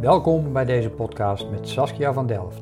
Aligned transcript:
Welkom 0.00 0.52
bij 0.52 0.64
deze 0.64 0.90
podcast 0.90 1.50
met 1.50 1.68
Saskia 1.68 2.12
van 2.12 2.26
Delft. 2.26 2.60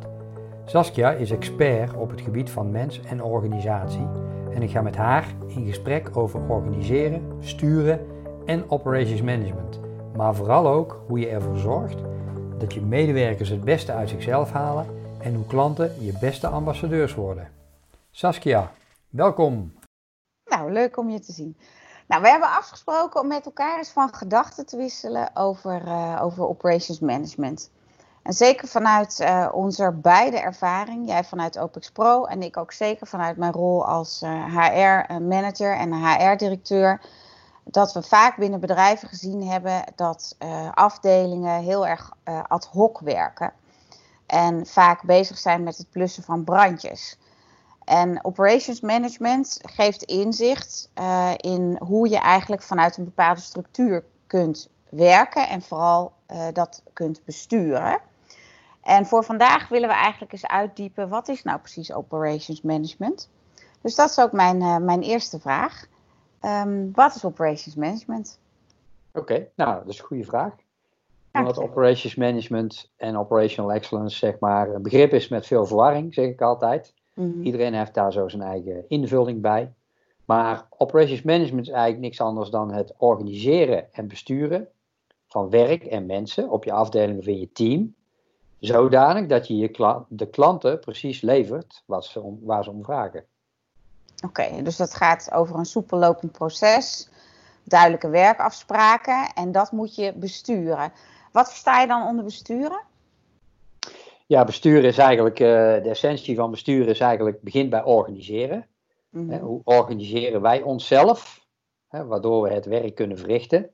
Saskia 0.64 1.10
is 1.10 1.30
expert 1.30 1.94
op 1.94 2.10
het 2.10 2.20
gebied 2.20 2.50
van 2.50 2.70
mens 2.70 3.00
en 3.00 3.22
organisatie 3.22 4.06
en 4.50 4.62
ik 4.62 4.70
ga 4.70 4.82
met 4.82 4.96
haar 4.96 5.34
in 5.46 5.66
gesprek 5.66 6.16
over 6.16 6.40
organiseren, 6.48 7.44
sturen 7.44 8.06
en 8.46 8.70
operations 8.70 9.22
management. 9.22 9.80
Maar 10.16 10.34
vooral 10.34 10.68
ook 10.68 11.02
hoe 11.06 11.18
je 11.18 11.28
ervoor 11.28 11.56
zorgt 11.56 11.98
dat 12.58 12.74
je 12.74 12.80
medewerkers 12.80 13.48
het 13.48 13.64
beste 13.64 13.92
uit 13.92 14.08
zichzelf 14.08 14.52
halen 14.52 14.86
en 15.20 15.34
hoe 15.34 15.46
klanten 15.46 16.04
je 16.04 16.18
beste 16.20 16.46
ambassadeurs 16.46 17.14
worden. 17.14 17.50
Saskia, 18.10 18.72
welkom. 19.08 19.72
Nou, 20.44 20.72
leuk 20.72 20.96
om 20.96 21.10
je 21.10 21.20
te 21.20 21.32
zien. 21.32 21.56
Nou, 22.06 22.22
we 22.22 22.28
hebben 22.28 22.50
afgesproken 22.50 23.20
om 23.20 23.26
met 23.26 23.46
elkaar 23.46 23.78
eens 23.78 23.90
van 23.90 24.14
gedachten 24.14 24.66
te 24.66 24.76
wisselen 24.76 25.30
over, 25.34 25.82
uh, 25.86 26.18
over 26.22 26.48
operations 26.48 27.00
management. 27.00 27.70
En 28.22 28.32
zeker 28.32 28.68
vanuit 28.68 29.20
uh, 29.20 29.48
onze 29.52 29.92
beide 30.02 30.38
ervaring, 30.38 31.06
jij 31.08 31.24
vanuit 31.24 31.58
OPEX 31.58 31.90
Pro 31.90 32.24
en 32.24 32.42
ik 32.42 32.56
ook 32.56 32.72
zeker 32.72 33.06
vanuit 33.06 33.36
mijn 33.36 33.52
rol 33.52 33.86
als 33.86 34.20
HR-manager 34.48 35.76
en 35.76 35.92
HR-directeur, 35.92 37.00
dat 37.64 37.92
we 37.92 38.02
vaak 38.02 38.36
binnen 38.36 38.60
bedrijven 38.60 39.08
gezien 39.08 39.48
hebben 39.48 39.84
dat 39.94 40.36
afdelingen 40.74 41.62
heel 41.62 41.86
erg 41.86 42.10
ad 42.48 42.66
hoc 42.66 43.00
werken 43.00 43.52
en 44.26 44.66
vaak 44.66 45.02
bezig 45.02 45.38
zijn 45.38 45.62
met 45.62 45.76
het 45.76 45.90
blussen 45.90 46.22
van 46.22 46.44
brandjes. 46.44 47.18
En 47.86 48.24
operations 48.24 48.80
management 48.80 49.58
geeft 49.62 50.02
inzicht 50.02 50.90
uh, 50.98 51.32
in 51.36 51.76
hoe 51.84 52.08
je 52.08 52.18
eigenlijk 52.18 52.62
vanuit 52.62 52.96
een 52.96 53.04
bepaalde 53.04 53.40
structuur 53.40 54.04
kunt 54.26 54.70
werken 54.88 55.48
en 55.48 55.62
vooral 55.62 56.12
uh, 56.32 56.46
dat 56.52 56.82
kunt 56.92 57.24
besturen. 57.24 57.98
En 58.82 59.06
voor 59.06 59.24
vandaag 59.24 59.68
willen 59.68 59.88
we 59.88 59.94
eigenlijk 59.94 60.32
eens 60.32 60.46
uitdiepen 60.46 61.08
wat 61.08 61.28
is 61.28 61.42
nou 61.42 61.58
precies 61.58 61.92
operations 61.92 62.62
management. 62.62 63.30
Dus 63.80 63.94
dat 63.94 64.10
is 64.10 64.18
ook 64.18 64.32
mijn, 64.32 64.60
uh, 64.60 64.76
mijn 64.76 65.02
eerste 65.02 65.40
vraag. 65.40 65.86
Um, 66.40 66.92
wat 66.92 67.14
is 67.14 67.24
operations 67.24 67.74
management? 67.74 68.40
Oké, 69.12 69.32
okay, 69.32 69.50
nou 69.56 69.74
dat 69.74 69.88
is 69.88 69.98
een 69.98 70.06
goede 70.06 70.24
vraag. 70.24 70.52
Omdat 71.32 71.58
operations 71.58 72.14
management 72.14 72.92
en 72.96 73.16
operational 73.16 73.72
excellence 73.72 74.16
zeg 74.16 74.38
maar 74.38 74.68
een 74.68 74.82
begrip 74.82 75.12
is 75.12 75.28
met 75.28 75.46
veel 75.46 75.66
verwarring, 75.66 76.14
zeg 76.14 76.26
ik 76.26 76.40
altijd. 76.40 76.94
Mm-hmm. 77.16 77.42
Iedereen 77.42 77.74
heeft 77.74 77.94
daar 77.94 78.12
zo 78.12 78.28
zijn 78.28 78.42
eigen 78.42 78.84
invulling 78.88 79.40
bij. 79.40 79.72
Maar 80.24 80.66
operations 80.70 81.22
management 81.22 81.66
is 81.66 81.72
eigenlijk 81.72 82.02
niks 82.02 82.20
anders 82.20 82.50
dan 82.50 82.72
het 82.72 82.94
organiseren 82.96 83.92
en 83.92 84.08
besturen 84.08 84.68
van 85.26 85.50
werk 85.50 85.84
en 85.84 86.06
mensen 86.06 86.50
op 86.50 86.64
je 86.64 86.72
afdeling 86.72 87.18
of 87.18 87.26
in 87.26 87.40
je 87.40 87.52
team. 87.52 87.94
Zodanig 88.58 89.26
dat 89.26 89.46
je, 89.46 89.56
je 89.56 89.68
kla 89.68 90.04
de 90.08 90.30
klanten 90.30 90.80
precies 90.80 91.20
levert 91.20 91.82
wat 91.86 92.04
ze 92.04 92.20
om, 92.20 92.38
waar 92.42 92.64
ze 92.64 92.70
om 92.70 92.84
vragen. 92.84 93.24
Oké, 94.24 94.26
okay, 94.26 94.62
dus 94.62 94.76
dat 94.76 94.94
gaat 94.94 95.32
over 95.32 95.56
een 95.56 95.64
soepel 95.64 95.98
lopend 95.98 96.32
proces, 96.32 97.08
duidelijke 97.64 98.08
werkafspraken 98.08 99.32
en 99.34 99.52
dat 99.52 99.72
moet 99.72 99.94
je 99.94 100.12
besturen. 100.16 100.92
Wat 101.32 101.48
versta 101.48 101.80
je 101.80 101.86
dan 101.86 102.06
onder 102.06 102.24
besturen? 102.24 102.80
Ja, 104.26 104.44
besturen 104.44 104.84
is 104.84 104.98
eigenlijk, 104.98 105.40
uh, 105.40 105.46
de 105.82 105.88
essentie 105.88 106.36
van 106.36 106.50
besturen 106.50 106.88
is 106.88 107.00
eigenlijk, 107.00 107.40
begint 107.40 107.70
bij 107.70 107.84
organiseren. 107.84 108.66
Mm 109.10 109.30
-hmm. 109.30 109.40
hoe 109.40 109.60
organiseren 109.64 110.40
wij 110.40 110.62
onszelf, 110.62 111.46
hè, 111.88 112.04
waardoor 112.04 112.42
we 112.42 112.54
het 112.54 112.66
werk 112.66 112.94
kunnen 112.94 113.18
verrichten. 113.18 113.70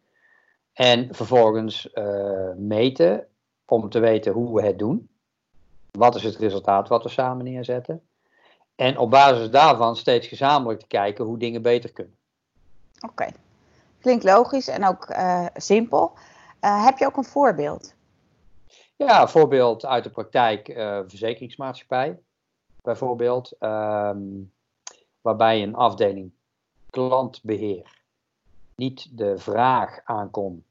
En 0.72 1.14
vervolgens 1.14 1.88
uh, 1.94 2.52
meten 2.56 3.26
om 3.66 3.88
te 3.88 3.98
weten 3.98 4.32
hoe 4.32 4.54
we 4.54 4.66
het 4.66 4.78
doen. 4.78 5.08
Wat 5.90 6.14
is 6.14 6.22
het 6.22 6.36
resultaat 6.36 6.88
wat 6.88 7.02
we 7.02 7.08
samen 7.08 7.44
neerzetten. 7.44 8.02
En 8.74 8.98
op 8.98 9.10
basis 9.10 9.50
daarvan 9.50 9.96
steeds 9.96 10.26
gezamenlijk 10.26 10.80
te 10.80 10.86
kijken 10.86 11.24
hoe 11.24 11.38
dingen 11.38 11.62
beter 11.62 11.92
kunnen. 11.92 12.16
Oké, 12.96 13.06
okay. 13.06 13.32
klinkt 14.00 14.24
logisch 14.24 14.68
en 14.68 14.86
ook 14.86 15.10
uh, 15.10 15.46
simpel. 15.54 16.12
heb 16.60 16.98
je 16.98 17.06
ook 17.06 17.16
een 17.16 17.24
voorbeeld? 17.24 17.94
Ja, 18.96 19.28
voorbeeld 19.28 19.86
uit 19.86 20.04
de 20.04 20.10
praktijk, 20.10 20.68
uh, 20.68 21.00
verzekeringsmaatschappij 21.06 22.18
bijvoorbeeld, 22.82 23.52
um, 23.60 24.52
waarbij 25.20 25.62
een 25.62 25.74
afdeling 25.74 26.32
klantbeheer 26.90 28.00
niet 28.76 29.18
de 29.18 29.38
vraag 29.38 30.00
aankon 30.04 30.64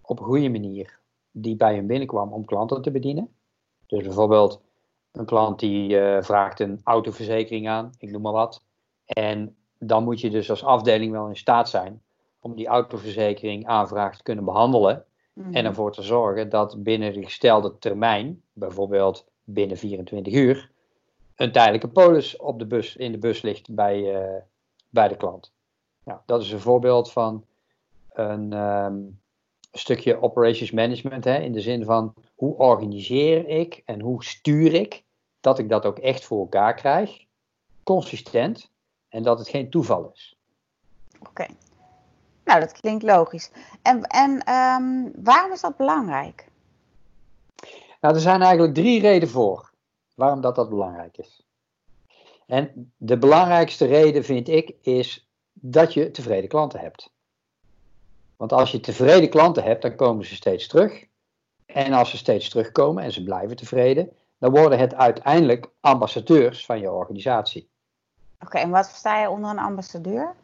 op 0.00 0.18
een 0.18 0.24
goede 0.24 0.48
manier 0.48 0.98
die 1.30 1.56
bij 1.56 1.74
hem 1.74 1.86
binnenkwam 1.86 2.32
om 2.32 2.44
klanten 2.44 2.82
te 2.82 2.90
bedienen. 2.90 3.34
Dus 3.86 4.02
bijvoorbeeld 4.02 4.60
een 5.12 5.24
klant 5.24 5.58
die 5.58 5.90
uh, 5.90 6.22
vraagt 6.22 6.60
een 6.60 6.80
autoverzekering 6.84 7.68
aan, 7.68 7.90
ik 7.98 8.10
noem 8.10 8.22
maar 8.22 8.32
wat. 8.32 8.62
En 9.04 9.56
dan 9.78 10.04
moet 10.04 10.20
je 10.20 10.30
dus 10.30 10.50
als 10.50 10.64
afdeling 10.64 11.12
wel 11.12 11.28
in 11.28 11.36
staat 11.36 11.68
zijn 11.68 12.02
om 12.40 12.54
die 12.54 12.66
autoverzekering 12.66 13.66
aanvraag 13.66 14.16
te 14.16 14.22
kunnen 14.22 14.44
behandelen 14.44 15.04
Mm-hmm. 15.34 15.54
En 15.54 15.64
ervoor 15.64 15.92
te 15.92 16.02
zorgen 16.02 16.48
dat 16.48 16.82
binnen 16.82 17.12
de 17.12 17.22
gestelde 17.22 17.78
termijn, 17.78 18.42
bijvoorbeeld 18.52 19.26
binnen 19.44 19.76
24 19.76 20.32
uur, 20.32 20.70
een 21.36 21.52
tijdelijke 21.52 21.88
polis 21.88 22.36
op 22.36 22.58
de 22.58 22.66
bus, 22.66 22.96
in 22.96 23.12
de 23.12 23.18
bus 23.18 23.42
ligt 23.42 23.74
bij, 23.74 24.24
uh, 24.24 24.40
bij 24.90 25.08
de 25.08 25.16
klant. 25.16 25.52
Nou, 26.04 26.20
dat 26.26 26.42
is 26.42 26.52
een 26.52 26.60
voorbeeld 26.60 27.12
van 27.12 27.44
een 28.12 28.52
um, 28.52 29.20
stukje 29.72 30.22
operations 30.22 30.70
management, 30.70 31.24
hè, 31.24 31.38
in 31.38 31.52
de 31.52 31.60
zin 31.60 31.84
van 31.84 32.14
hoe 32.34 32.56
organiseer 32.56 33.48
ik 33.48 33.82
en 33.84 34.00
hoe 34.00 34.24
stuur 34.24 34.74
ik 34.74 35.02
dat 35.40 35.58
ik 35.58 35.68
dat 35.68 35.86
ook 35.86 35.98
echt 35.98 36.24
voor 36.24 36.40
elkaar 36.40 36.74
krijg, 36.74 37.24
consistent 37.82 38.70
en 39.08 39.22
dat 39.22 39.38
het 39.38 39.48
geen 39.48 39.70
toeval 39.70 40.10
is. 40.14 40.36
Oké. 41.28 41.46
Nou, 42.44 42.60
dat 42.60 42.80
klinkt 42.80 43.02
logisch. 43.02 43.50
En, 43.82 44.02
en 44.02 44.52
um, 44.54 45.12
waarom 45.24 45.52
is 45.52 45.60
dat 45.60 45.76
belangrijk? 45.76 46.48
Nou, 48.00 48.14
er 48.14 48.20
zijn 48.20 48.42
eigenlijk 48.42 48.74
drie 48.74 49.00
redenen 49.00 49.28
voor 49.28 49.72
waarom 50.14 50.40
dat, 50.40 50.54
dat 50.54 50.68
belangrijk 50.68 51.18
is. 51.18 51.46
En 52.46 52.92
de 52.96 53.18
belangrijkste 53.18 53.86
reden 53.86 54.24
vind 54.24 54.48
ik 54.48 54.74
is 54.80 55.28
dat 55.52 55.92
je 55.92 56.10
tevreden 56.10 56.48
klanten 56.48 56.80
hebt. 56.80 57.12
Want 58.36 58.52
als 58.52 58.70
je 58.70 58.80
tevreden 58.80 59.30
klanten 59.30 59.62
hebt, 59.62 59.82
dan 59.82 59.96
komen 59.96 60.24
ze 60.24 60.34
steeds 60.34 60.66
terug. 60.66 61.04
En 61.66 61.92
als 61.92 62.10
ze 62.10 62.16
steeds 62.16 62.48
terugkomen 62.48 63.02
en 63.02 63.12
ze 63.12 63.22
blijven 63.22 63.56
tevreden, 63.56 64.12
dan 64.38 64.50
worden 64.50 64.78
het 64.78 64.94
uiteindelijk 64.94 65.70
ambassadeurs 65.80 66.66
van 66.66 66.80
je 66.80 66.92
organisatie. 66.92 67.68
Oké, 68.40 68.58
en 68.58 68.70
wat 68.70 68.88
versta 68.88 69.20
je 69.20 69.30
onder 69.30 69.50
een 69.50 69.58
ambassadeur? 69.58 70.34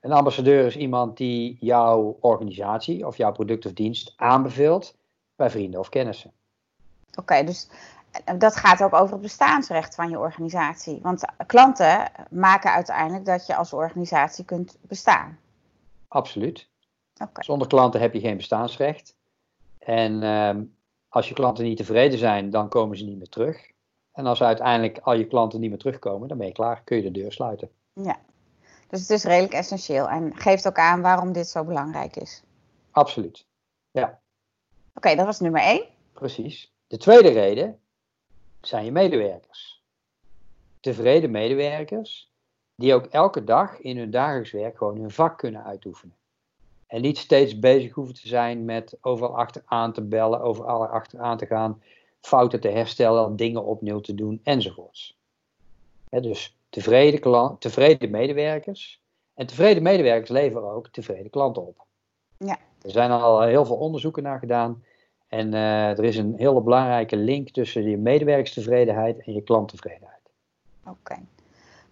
Een 0.00 0.12
ambassadeur 0.12 0.66
is 0.66 0.76
iemand 0.76 1.16
die 1.16 1.56
jouw 1.60 2.16
organisatie 2.20 3.06
of 3.06 3.16
jouw 3.16 3.32
product 3.32 3.66
of 3.66 3.72
dienst 3.72 4.12
aanbeveelt 4.16 4.96
bij 5.36 5.50
vrienden 5.50 5.80
of 5.80 5.88
kennissen. 5.88 6.32
Oké, 7.10 7.20
okay, 7.20 7.44
dus 7.44 7.68
dat 8.38 8.56
gaat 8.56 8.82
ook 8.82 8.94
over 8.94 9.12
het 9.12 9.22
bestaansrecht 9.22 9.94
van 9.94 10.10
je 10.10 10.18
organisatie. 10.18 10.98
Want 11.02 11.24
klanten 11.46 12.10
maken 12.30 12.72
uiteindelijk 12.72 13.24
dat 13.24 13.46
je 13.46 13.56
als 13.56 13.72
organisatie 13.72 14.44
kunt 14.44 14.78
bestaan. 14.80 15.38
Absoluut. 16.08 16.68
Okay. 17.14 17.44
Zonder 17.44 17.68
klanten 17.68 18.00
heb 18.00 18.14
je 18.14 18.20
geen 18.20 18.36
bestaansrecht. 18.36 19.16
En 19.78 20.22
um, 20.22 20.74
als 21.08 21.28
je 21.28 21.34
klanten 21.34 21.64
niet 21.64 21.76
tevreden 21.76 22.18
zijn, 22.18 22.50
dan 22.50 22.68
komen 22.68 22.96
ze 22.96 23.04
niet 23.04 23.18
meer 23.18 23.28
terug. 23.28 23.70
En 24.12 24.26
als 24.26 24.42
uiteindelijk 24.42 24.98
al 24.98 25.14
je 25.14 25.26
klanten 25.26 25.60
niet 25.60 25.70
meer 25.70 25.78
terugkomen, 25.78 26.28
dan 26.28 26.38
ben 26.38 26.46
je 26.46 26.52
klaar. 26.52 26.82
Kun 26.84 26.96
je 26.96 27.02
de 27.02 27.10
deur 27.10 27.32
sluiten. 27.32 27.70
Ja, 27.92 28.18
dus 28.90 29.00
het 29.00 29.10
is 29.10 29.24
redelijk 29.24 29.52
essentieel 29.52 30.08
en 30.08 30.36
geeft 30.36 30.66
ook 30.66 30.78
aan 30.78 31.00
waarom 31.00 31.32
dit 31.32 31.48
zo 31.48 31.64
belangrijk 31.64 32.16
is. 32.16 32.42
Absoluut, 32.90 33.46
ja. 33.90 34.04
Oké, 34.04 34.18
okay, 34.94 35.16
dat 35.16 35.26
was 35.26 35.40
nummer 35.40 35.62
één. 35.62 35.84
Precies. 36.12 36.72
De 36.86 36.96
tweede 36.96 37.28
reden 37.28 37.80
zijn 38.60 38.84
je 38.84 38.92
medewerkers. 38.92 39.82
Tevreden 40.80 41.30
medewerkers 41.30 42.30
die 42.74 42.94
ook 42.94 43.06
elke 43.06 43.44
dag 43.44 43.80
in 43.80 43.98
hun 43.98 44.10
dagelijks 44.10 44.50
werk 44.50 44.76
gewoon 44.76 44.96
hun 44.96 45.10
vak 45.10 45.38
kunnen 45.38 45.64
uitoefenen. 45.64 46.16
En 46.86 47.00
niet 47.00 47.18
steeds 47.18 47.58
bezig 47.58 47.94
hoeven 47.94 48.14
te 48.14 48.28
zijn 48.28 48.64
met 48.64 48.96
overal 49.00 49.36
achteraan 49.36 49.92
te 49.92 50.02
bellen, 50.02 50.40
overal 50.40 50.86
achteraan 50.86 51.36
te 51.36 51.46
gaan, 51.46 51.82
fouten 52.20 52.60
te 52.60 52.68
herstellen, 52.68 53.36
dingen 53.36 53.64
opnieuw 53.64 54.00
te 54.00 54.14
doen 54.14 54.40
enzovoorts. 54.42 55.18
He, 56.08 56.20
dus 56.20 56.58
tevreden, 56.70 57.20
klant, 57.20 57.60
tevreden 57.60 58.10
medewerkers. 58.10 59.02
En 59.34 59.46
tevreden 59.46 59.82
medewerkers 59.82 60.30
leveren 60.30 60.70
ook 60.70 60.88
tevreden 60.88 61.30
klanten 61.30 61.66
op. 61.66 61.86
Ja. 62.36 62.56
Er 62.82 62.90
zijn 62.90 63.10
al 63.10 63.40
heel 63.42 63.64
veel 63.64 63.76
onderzoeken 63.76 64.22
naar 64.22 64.38
gedaan. 64.38 64.84
En 65.28 65.52
uh, 65.52 65.98
er 65.98 66.04
is 66.04 66.16
een 66.16 66.34
hele 66.36 66.62
belangrijke 66.62 67.16
link 67.16 67.50
tussen 67.50 67.82
je 67.82 67.96
medewerkerstevredenheid 67.96 69.24
en 69.24 69.32
je 69.32 69.42
klanttevredenheid. 69.42 70.20
Oké. 70.80 70.90
Okay. 70.90 71.24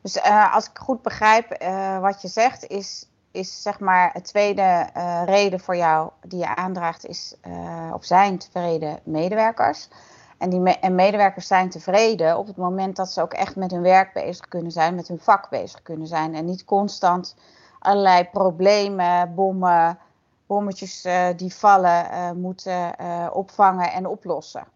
Dus 0.01 0.17
uh, 0.17 0.55
als 0.55 0.69
ik 0.69 0.79
goed 0.79 1.03
begrijp, 1.03 1.63
uh, 1.63 2.01
wat 2.01 2.23
je 2.23 2.29
zegt 2.29 2.67
is 2.67 3.07
is 3.31 3.63
zeg 3.63 3.81
maar 3.81 4.11
het 4.13 4.25
tweede 4.25 4.91
reden 5.25 5.61
voor 5.61 5.77
jou 5.77 6.11
die 6.27 6.39
je 6.39 6.57
aandraagt, 6.57 7.07
is 7.07 7.37
of 7.93 8.05
zijn 8.05 8.39
tevreden 8.39 9.01
medewerkers. 9.03 9.89
En 10.39 10.51
die 10.51 10.61
me 10.61 10.71
en 10.71 10.95
medewerkers 10.95 11.47
zijn 11.47 11.71
tevreden 11.71 12.39
op 12.39 12.47
het 12.47 12.57
moment 12.57 12.97
dat 12.97 13.11
ze 13.11 13.23
ook 13.23 13.33
echt 13.33 13.57
met 13.57 13.71
hun 13.71 13.83
werk 13.83 14.13
bezig 14.13 14.49
kunnen 14.49 14.73
zijn, 14.73 14.95
met 14.95 15.09
hun 15.09 15.19
vak 15.19 15.51
bezig 15.51 15.83
kunnen 15.83 16.07
zijn. 16.07 16.35
En 16.35 16.45
niet 16.45 16.65
constant 16.65 17.37
allerlei 17.79 18.25
problemen, 18.25 19.35
bommen, 19.35 19.99
bommetjes 20.47 21.05
uh, 21.05 21.27
die 21.37 21.55
vallen, 21.55 22.41
moeten 22.41 22.95
opvangen 23.33 23.93
en 23.93 24.07
oplossen. 24.07 24.67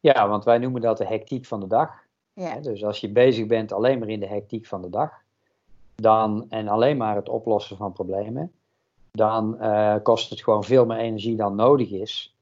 Ja, 0.00 0.28
want 0.28 0.44
wij 0.44 0.58
noemen 0.58 0.80
dat 0.80 0.98
de 0.98 1.06
hectiek 1.06 1.46
van 1.46 1.60
de 1.60 1.66
dag. 1.66 1.90
Ja. 2.32 2.54
Dus 2.54 2.84
als 2.84 3.00
je 3.00 3.08
bezig 3.08 3.46
bent 3.46 3.72
alleen 3.72 3.98
maar 3.98 4.08
in 4.08 4.20
de 4.20 4.28
hectiek 4.28 4.66
van 4.66 4.82
de 4.82 4.90
dag, 4.90 5.10
dan, 5.94 6.46
en 6.48 6.68
alleen 6.68 6.96
maar 6.96 7.16
het 7.16 7.28
oplossen 7.28 7.76
van 7.76 7.92
problemen, 7.92 8.52
dan 9.10 9.58
kost 10.02 10.30
het 10.30 10.42
gewoon 10.42 10.64
veel 10.64 10.86
meer 10.86 10.98
energie 10.98 11.36
dan 11.36 11.54
nodig 11.54 11.90
is 11.90 12.35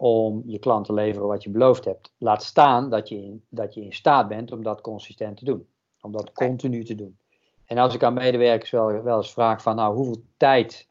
om 0.00 0.42
je 0.46 0.58
klant 0.58 0.86
te 0.86 0.92
leveren 0.92 1.28
wat 1.28 1.42
je 1.42 1.50
beloofd 1.50 1.84
hebt. 1.84 2.12
Laat 2.18 2.42
staan 2.42 2.90
dat 2.90 3.08
je 3.08 3.16
in, 3.16 3.44
dat 3.48 3.74
je 3.74 3.80
in 3.84 3.92
staat 3.92 4.28
bent 4.28 4.52
om 4.52 4.62
dat 4.62 4.80
consistent 4.80 5.36
te 5.36 5.44
doen, 5.44 5.66
om 6.00 6.12
dat 6.12 6.32
continu 6.32 6.84
te 6.84 6.94
doen. 6.94 7.18
En 7.64 7.78
als 7.78 7.94
ik 7.94 8.02
aan 8.02 8.14
medewerkers 8.14 8.70
wel, 8.70 9.02
wel 9.02 9.16
eens 9.16 9.32
vraag 9.32 9.62
van, 9.62 9.76
nou, 9.76 9.94
hoeveel 9.94 10.22
tijd 10.36 10.88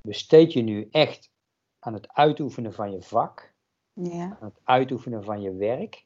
besteed 0.00 0.52
je 0.52 0.62
nu 0.62 0.88
echt 0.90 1.30
aan 1.78 1.94
het 1.94 2.08
uitoefenen 2.12 2.72
van 2.72 2.92
je 2.92 3.02
vak, 3.02 3.52
ja. 3.92 4.22
aan 4.40 4.48
het 4.48 4.60
uitoefenen 4.64 5.24
van 5.24 5.40
je 5.40 5.54
werk, 5.54 6.04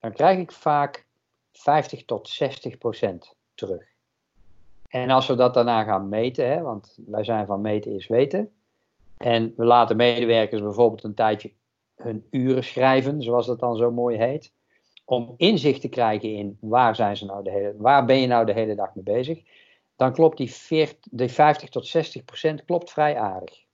dan 0.00 0.12
krijg 0.12 0.38
ik 0.38 0.52
vaak 0.52 1.06
50 1.52 2.04
tot 2.04 2.28
60 2.28 2.78
procent 2.78 3.34
terug. 3.54 3.84
En 4.88 5.10
als 5.10 5.26
we 5.26 5.34
dat 5.34 5.54
daarna 5.54 5.82
gaan 5.82 6.08
meten, 6.08 6.48
hè, 6.48 6.62
want 6.62 6.98
wij 7.06 7.24
zijn 7.24 7.46
van 7.46 7.60
meten 7.60 7.92
is 7.92 8.06
weten, 8.06 8.52
en 9.16 9.52
we 9.56 9.64
laten 9.64 9.96
medewerkers 9.96 10.62
bijvoorbeeld 10.62 11.04
een 11.04 11.14
tijdje 11.14 11.52
hun 11.94 12.26
uren 12.30 12.64
schrijven, 12.64 13.22
zoals 13.22 13.46
dat 13.46 13.60
dan 13.60 13.76
zo 13.76 13.90
mooi 13.90 14.16
heet, 14.16 14.52
om 15.04 15.34
inzicht 15.36 15.80
te 15.80 15.88
krijgen 15.88 16.34
in 16.34 16.58
waar, 16.60 16.96
zijn 16.96 17.16
ze 17.16 17.24
nou 17.24 17.44
de 17.44 17.50
hele, 17.50 17.74
waar 17.76 18.04
ben 18.04 18.20
je 18.20 18.26
nou 18.26 18.46
de 18.46 18.52
hele 18.52 18.74
dag 18.74 18.94
mee 18.94 19.04
bezig, 19.04 19.42
dan 19.96 20.12
klopt 20.12 20.36
die, 20.36 20.52
40, 20.52 20.96
die 21.10 21.28
50 21.28 21.68
tot 21.68 21.86
60 21.86 22.24
procent 22.24 22.64
klopt 22.64 22.90
vrij 22.90 23.18
aardig. 23.18 23.64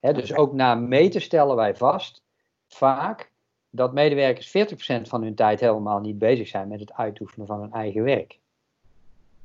dus 0.00 0.34
ook 0.34 0.52
na 0.52 0.74
meten 0.74 1.20
stellen 1.20 1.56
wij 1.56 1.76
vast, 1.76 2.22
vaak, 2.68 3.32
dat 3.70 3.92
medewerkers 3.92 4.48
40% 4.48 5.02
van 5.02 5.22
hun 5.22 5.34
tijd 5.34 5.60
helemaal 5.60 6.00
niet 6.00 6.18
bezig 6.18 6.48
zijn 6.48 6.68
met 6.68 6.80
het 6.80 6.92
uitoefenen 6.92 7.46
van 7.46 7.60
hun 7.60 7.72
eigen 7.72 8.02
werk. 8.02 8.38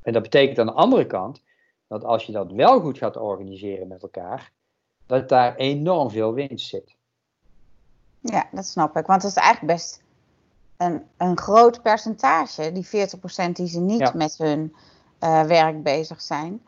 En 0.02 0.14
dat 0.14 0.22
betekent 0.22 0.60
aan 0.60 0.66
de 0.66 0.72
andere 0.72 1.06
kant 1.06 1.44
dat 1.88 2.04
als 2.04 2.26
je 2.26 2.32
dat 2.32 2.52
wel 2.52 2.80
goed 2.80 2.98
gaat 2.98 3.18
organiseren 3.18 3.88
met 3.88 4.02
elkaar, 4.02 4.52
dat 5.08 5.30
daar 5.30 5.56
enorm 5.56 6.10
veel 6.10 6.34
winst 6.34 6.68
zit. 6.68 6.96
Ja, 8.20 8.48
dat 8.52 8.66
snap 8.66 8.98
ik. 8.98 9.06
Want 9.06 9.22
het 9.22 9.32
is 9.32 9.38
eigenlijk 9.38 9.74
best 9.74 10.02
een, 10.78 11.04
een 11.18 11.38
groot 11.38 11.82
percentage, 11.82 12.72
die 12.72 12.88
40% 12.88 13.52
die 13.52 13.68
ze 13.68 13.80
niet 13.80 14.14
met 14.14 14.38
hun 14.38 14.76
uh, 15.24 15.42
werk 15.42 15.84
bezig 15.84 16.22
zijn. 16.22 16.62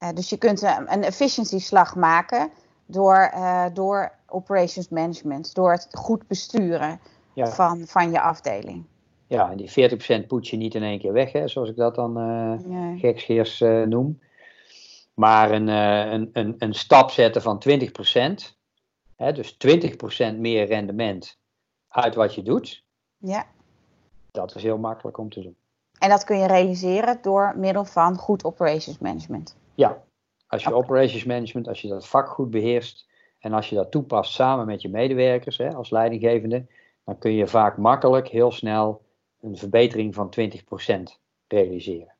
Uh, 0.00 0.08
dus 0.14 0.30
je 0.30 0.36
kunt 0.36 0.62
een, 0.62 0.92
een 0.92 1.02
efficiency 1.02 1.58
slag 1.58 1.96
maken 1.96 2.50
door, 2.86 3.30
uh, 3.34 3.64
door 3.72 4.12
operations 4.26 4.88
management, 4.88 5.54
door 5.54 5.72
het 5.72 5.88
goed 5.90 6.26
besturen 6.26 7.00
van, 7.34 7.86
van 7.86 8.10
je 8.10 8.20
afdeling. 8.20 8.84
Ja, 9.26 9.50
en 9.50 9.56
die 9.56 9.90
40% 10.24 10.26
poets 10.26 10.50
je 10.50 10.56
niet 10.56 10.74
in 10.74 10.82
één 10.82 10.98
keer 10.98 11.12
weg, 11.12 11.32
hè, 11.32 11.48
zoals 11.48 11.68
ik 11.68 11.76
dat 11.76 11.94
dan 11.94 12.18
uh, 12.18 12.58
nee. 12.58 13.44
uh, 13.60 13.86
noem. 13.86 14.20
Maar 15.16 15.50
een, 15.50 15.68
uh, 15.68 16.12
een, 16.12 16.30
een, 16.32 16.54
een 16.58 16.74
stap 16.74 17.10
zetten 17.10 17.42
van 17.42 17.62
20%, 17.68 17.72
hè, 19.16 19.32
dus 19.32 19.56
20% 20.32 20.36
meer 20.36 20.66
rendement 20.66 21.38
uit 21.88 22.14
wat 22.14 22.34
je 22.34 22.42
doet. 22.42 22.84
Ja. 23.16 23.46
Dat 24.30 24.54
is 24.54 24.62
heel 24.62 24.78
makkelijk 24.78 25.18
om 25.18 25.30
te 25.30 25.42
doen. 25.42 25.56
En 25.98 26.08
dat 26.08 26.24
kun 26.24 26.38
je 26.38 26.46
realiseren 26.46 27.18
door 27.22 27.54
middel 27.56 27.84
van 27.84 28.16
goed 28.16 28.44
operations 28.44 28.98
management. 28.98 29.56
Ja, 29.74 30.02
als 30.46 30.62
je 30.62 30.74
operations 30.74 31.24
management, 31.24 31.68
als 31.68 31.82
je 31.82 31.88
dat 31.88 32.08
vak 32.08 32.28
goed 32.28 32.50
beheerst 32.50 33.06
en 33.38 33.52
als 33.52 33.68
je 33.68 33.74
dat 33.74 33.90
toepast 33.90 34.32
samen 34.32 34.66
met 34.66 34.82
je 34.82 34.88
medewerkers 34.88 35.56
hè, 35.56 35.74
als 35.74 35.90
leidinggevende, 35.90 36.66
dan 37.04 37.18
kun 37.18 37.32
je 37.32 37.46
vaak 37.46 37.76
makkelijk 37.76 38.28
heel 38.28 38.50
snel 38.50 39.02
een 39.40 39.56
verbetering 39.56 40.14
van 40.14 40.34
20% 40.40 41.20
realiseren. 41.48 42.15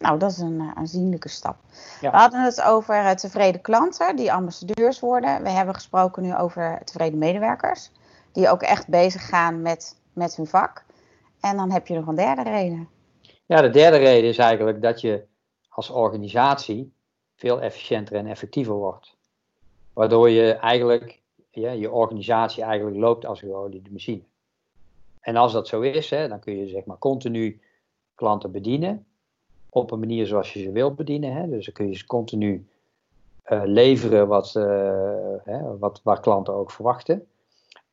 Nou, 0.00 0.18
dat 0.18 0.30
is 0.30 0.38
een 0.38 0.60
uh, 0.60 0.70
aanzienlijke 0.74 1.28
stap. 1.28 1.56
Ja. 2.00 2.10
We 2.10 2.16
hadden 2.16 2.44
het 2.44 2.62
over 2.62 2.94
uh, 2.94 3.10
tevreden 3.10 3.60
klanten 3.60 4.16
die 4.16 4.32
ambassadeurs 4.32 5.00
worden. 5.00 5.42
We 5.42 5.50
hebben 5.50 5.74
gesproken 5.74 6.22
nu 6.22 6.36
over 6.36 6.80
tevreden 6.84 7.18
medewerkers, 7.18 7.90
die 8.32 8.48
ook 8.48 8.62
echt 8.62 8.88
bezig 8.88 9.28
gaan 9.28 9.62
met, 9.62 9.96
met 10.12 10.36
hun 10.36 10.46
vak. 10.46 10.84
En 11.40 11.56
dan 11.56 11.70
heb 11.70 11.86
je 11.86 11.94
nog 11.94 12.06
een 12.06 12.14
derde 12.14 12.42
reden. 12.42 12.88
Ja, 13.46 13.60
de 13.60 13.70
derde 13.70 13.96
reden 13.96 14.30
is 14.30 14.38
eigenlijk 14.38 14.82
dat 14.82 15.00
je 15.00 15.24
als 15.68 15.90
organisatie 15.90 16.92
veel 17.34 17.60
efficiënter 17.60 18.16
en 18.16 18.26
effectiever 18.26 18.74
wordt. 18.74 19.16
Waardoor 19.92 20.30
je 20.30 20.52
eigenlijk, 20.52 21.20
ja, 21.50 21.70
je 21.70 21.90
organisatie 21.90 22.62
eigenlijk 22.62 22.96
loopt 22.96 23.26
als 23.26 23.42
een 23.42 23.48
geoliede 23.48 23.90
machine. 23.92 24.22
En 25.20 25.36
als 25.36 25.52
dat 25.52 25.68
zo 25.68 25.80
is, 25.80 26.10
hè, 26.10 26.28
dan 26.28 26.40
kun 26.40 26.56
je 26.56 26.68
zeg 26.68 26.84
maar 26.84 26.98
continu 26.98 27.60
klanten 28.14 28.50
bedienen. 28.50 29.06
Op 29.70 29.90
een 29.90 29.98
manier 29.98 30.26
zoals 30.26 30.52
je 30.52 30.60
ze 30.60 30.72
wilt 30.72 30.96
bedienen. 30.96 31.32
Hè. 31.32 31.48
Dus 31.48 31.64
dan 31.64 31.74
kun 31.74 31.88
je 31.88 31.96
ze 31.96 32.06
continu 32.06 32.66
uh, 33.48 33.62
leveren 33.64 34.28
wat, 34.28 34.54
uh, 34.56 34.64
hè, 35.44 35.78
wat, 35.78 36.00
waar 36.04 36.20
klanten 36.20 36.54
ook 36.54 36.70
verwachten. 36.70 37.26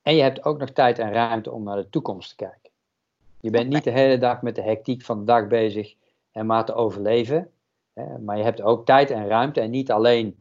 En 0.01 0.15
je 0.15 0.21
hebt 0.21 0.45
ook 0.45 0.57
nog 0.57 0.69
tijd 0.69 0.99
en 0.99 1.11
ruimte 1.11 1.51
om 1.51 1.63
naar 1.63 1.75
de 1.75 1.89
toekomst 1.89 2.29
te 2.29 2.35
kijken. 2.35 2.71
Je 3.41 3.49
bent 3.49 3.69
niet 3.69 3.83
de 3.83 3.91
hele 3.91 4.17
dag 4.17 4.41
met 4.41 4.55
de 4.55 4.61
hectiek 4.61 5.01
van 5.01 5.19
de 5.19 5.25
dag 5.25 5.47
bezig 5.47 5.95
en 6.31 6.45
maar 6.45 6.65
te 6.65 6.73
overleven. 6.73 7.51
Maar 8.19 8.37
je 8.37 8.43
hebt 8.43 8.61
ook 8.61 8.85
tijd 8.85 9.11
en 9.11 9.27
ruimte 9.27 9.61
en 9.61 9.69
niet 9.69 9.91
alleen 9.91 10.35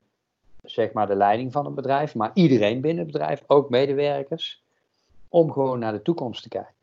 zeg 0.62 0.92
maar 0.92 1.06
de 1.06 1.16
leiding 1.16 1.52
van 1.52 1.66
een 1.66 1.74
bedrijf, 1.74 2.14
maar 2.14 2.30
iedereen 2.34 2.80
binnen 2.80 3.04
het 3.04 3.12
bedrijf, 3.12 3.42
ook 3.46 3.70
medewerkers, 3.70 4.64
om 5.28 5.52
gewoon 5.52 5.78
naar 5.78 5.92
de 5.92 6.02
toekomst 6.02 6.42
te 6.42 6.48
kijken. 6.48 6.74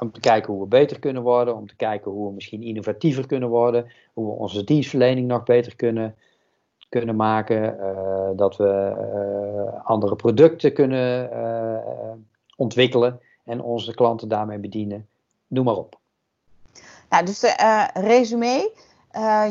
Om 0.00 0.12
te 0.12 0.20
kijken 0.20 0.52
hoe 0.52 0.62
we 0.62 0.68
beter 0.68 0.98
kunnen 0.98 1.22
worden, 1.22 1.56
om 1.56 1.66
te 1.66 1.76
kijken 1.76 2.10
hoe 2.10 2.28
we 2.28 2.34
misschien 2.34 2.62
innovatiever 2.62 3.26
kunnen 3.26 3.48
worden, 3.48 3.92
hoe 4.12 4.26
we 4.26 4.32
onze 4.32 4.64
dienstverlening 4.64 5.26
nog 5.26 5.42
beter 5.42 5.76
kunnen, 5.76 6.14
kunnen 6.88 7.16
maken, 7.16 7.76
uh, 7.80 8.28
dat 8.36 8.56
we 8.56 8.94
uh, 8.96 9.84
andere 9.84 10.16
producten 10.16 10.72
kunnen 10.72 11.30
uh, 11.32 12.12
ontwikkelen 12.56 13.20
en 13.44 13.62
onze 13.62 13.94
klanten 13.94 14.28
daarmee 14.28 14.58
bedienen. 14.58 15.08
Noem 15.46 15.64
maar 15.64 15.76
op. 15.76 15.98
Nou, 17.08 17.24
dus 17.24 17.40
de 17.40 17.88
resume 17.94 18.72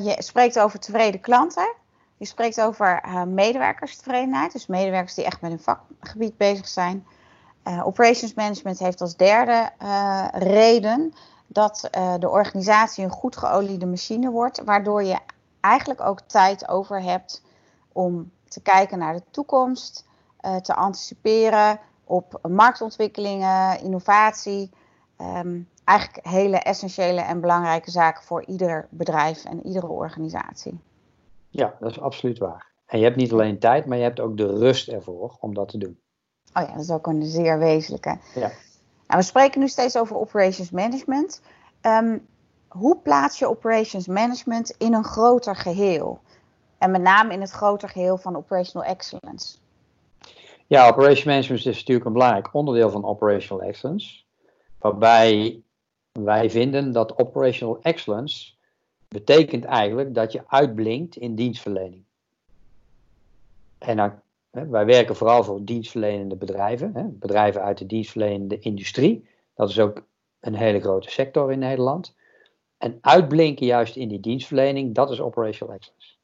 je 0.03 0.15
spreekt 0.17 0.59
over 0.59 0.79
tevreden 0.79 1.19
klanten. 1.19 1.75
Je 2.17 2.25
spreekt 2.25 2.61
over 2.61 3.03
medewerkerstevredenheid. 3.27 4.51
Dus 4.51 4.67
medewerkers 4.67 5.13
die 5.13 5.25
echt 5.25 5.41
met 5.41 5.51
hun 5.51 5.59
vakgebied 5.59 6.37
bezig 6.37 6.67
zijn. 6.67 7.05
Uh, 7.69 7.85
operations 7.85 8.33
management 8.33 8.79
heeft 8.79 9.01
als 9.01 9.15
derde 9.15 9.69
reden 10.33 11.13
dat 11.47 11.89
de 12.19 12.29
organisatie 12.29 13.03
een 13.03 13.09
goed 13.09 13.37
geoliede 13.37 13.85
machine 13.85 14.31
wordt. 14.31 14.63
Waardoor 14.63 15.03
je 15.03 15.19
eigenlijk 15.59 16.01
ook 16.01 16.21
tijd 16.21 16.67
over 16.67 17.01
hebt 17.01 17.43
om 17.91 18.31
te 18.47 18.61
kijken 18.61 18.97
naar 18.97 19.13
de 19.13 19.23
toekomst. 19.31 20.07
te 20.61 20.75
anticiperen 20.75 21.79
op 22.03 22.39
marktontwikkelingen, 22.49 23.81
innovatie. 23.81 24.71
Um, 25.21 25.69
eigenlijk 25.83 26.27
hele 26.27 26.57
essentiële 26.57 27.21
en 27.21 27.41
belangrijke 27.41 27.91
zaken 27.91 28.23
voor 28.23 28.45
ieder 28.45 28.87
bedrijf 28.89 29.45
en 29.45 29.65
iedere 29.65 29.87
organisatie. 29.87 30.79
Ja, 31.49 31.75
dat 31.79 31.91
is 31.91 31.99
absoluut 31.99 32.37
waar. 32.37 32.67
En 32.85 32.97
je 32.97 33.03
hebt 33.03 33.15
niet 33.15 33.31
alleen 33.31 33.59
tijd, 33.59 33.85
maar 33.85 33.97
je 33.97 34.03
hebt 34.03 34.19
ook 34.19 34.37
de 34.37 34.57
rust 34.57 34.87
ervoor 34.87 35.37
om 35.39 35.53
dat 35.53 35.69
te 35.69 35.77
doen. 35.77 35.99
Oh 36.53 36.63
ja, 36.63 36.71
dat 36.73 36.83
is 36.83 36.91
ook 36.91 37.07
een 37.07 37.25
zeer 37.25 37.59
wezenlijke. 37.59 38.17
Ja. 38.35 38.51
Nou, 39.07 39.19
we 39.19 39.21
spreken 39.21 39.59
nu 39.59 39.67
steeds 39.67 39.97
over 39.97 40.15
operations 40.15 40.69
management. 40.69 41.41
Um, 41.81 42.27
hoe 42.67 42.97
plaats 42.97 43.39
je 43.39 43.49
operations 43.49 44.07
management 44.07 44.69
in 44.77 44.93
een 44.93 45.03
groter 45.03 45.55
geheel? 45.55 46.19
En 46.77 46.91
met 46.91 47.01
name 47.01 47.33
in 47.33 47.41
het 47.41 47.51
groter 47.51 47.89
geheel 47.89 48.17
van 48.17 48.35
operational 48.35 48.87
excellence. 48.87 49.57
Ja, 50.67 50.87
operations 50.87 51.23
management 51.23 51.65
is 51.65 51.75
natuurlijk 51.75 52.05
een 52.05 52.13
belangrijk 52.13 52.53
onderdeel 52.53 52.89
van 52.89 53.05
operational 53.05 53.63
excellence. 53.63 54.23
Waarbij 54.79 55.61
wij 56.11 56.49
vinden 56.49 56.91
dat 56.91 57.17
operational 57.17 57.79
excellence 57.81 58.53
betekent 59.07 59.65
eigenlijk 59.65 60.13
dat 60.13 60.31
je 60.31 60.43
uitblinkt 60.47 61.15
in 61.15 61.35
dienstverlening. 61.35 62.03
En 63.77 63.97
dan, 63.97 64.21
wij 64.49 64.85
werken 64.85 65.15
vooral 65.15 65.43
voor 65.43 65.63
dienstverlenende 65.63 66.35
bedrijven, 66.35 66.91
hè, 66.93 67.03
bedrijven 67.03 67.61
uit 67.61 67.77
de 67.77 67.85
dienstverlenende 67.85 68.59
industrie. 68.59 69.27
Dat 69.53 69.69
is 69.69 69.79
ook 69.79 70.03
een 70.39 70.55
hele 70.55 70.79
grote 70.79 71.09
sector 71.09 71.51
in 71.51 71.59
Nederland. 71.59 72.15
En 72.77 72.97
uitblinken 73.01 73.65
juist 73.65 73.95
in 73.95 74.07
die 74.07 74.19
dienstverlening, 74.19 74.95
dat 74.95 75.11
is 75.11 75.21
operational 75.21 75.73
excellence. 75.73 76.17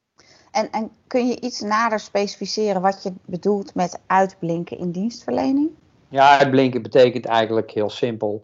En, 0.50 0.70
en 0.70 0.90
kun 1.06 1.26
je 1.26 1.40
iets 1.40 1.60
nader 1.60 2.00
specificeren 2.00 2.82
wat 2.82 3.02
je 3.02 3.12
bedoelt 3.24 3.74
met 3.74 4.02
uitblinken 4.06 4.78
in 4.78 4.90
dienstverlening? 4.90 5.70
Ja, 6.08 6.38
uitblinken 6.38 6.82
betekent 6.82 7.24
eigenlijk 7.24 7.70
heel 7.70 7.90
simpel 7.90 8.42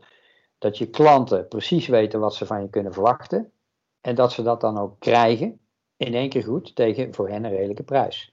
dat 0.59 0.79
je 0.79 0.91
klanten 0.91 1.49
precies 1.49 1.87
weten 1.87 2.21
wat 2.21 2.35
ze 2.35 2.47
van 2.47 2.62
je 2.62 2.69
kunnen 2.69 2.93
verwachten. 2.93 3.53
En 4.01 4.15
dat 4.15 4.33
ze 4.33 4.43
dat 4.43 4.61
dan 4.61 4.79
ook 4.79 5.01
krijgen 5.01 5.61
in 5.97 6.15
één 6.15 6.29
keer 6.29 6.43
goed 6.43 6.75
tegen 6.75 7.15
voor 7.15 7.29
hen 7.29 7.45
een 7.45 7.51
redelijke 7.51 7.83
prijs. 7.83 8.32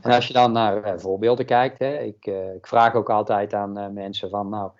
En 0.00 0.10
als 0.10 0.26
je 0.26 0.32
dan 0.32 0.52
naar 0.52 0.86
uh, 0.86 0.98
voorbeelden 0.98 1.46
kijkt, 1.46 1.78
hè, 1.78 1.98
ik, 1.98 2.26
uh, 2.26 2.54
ik, 2.54 2.66
vraag 2.66 2.94
ook 2.94 3.10
altijd 3.10 3.54
aan 3.54 3.78
uh, 3.78 3.88
mensen 3.88 4.30
van, 4.30 4.48
nou, 4.48 4.70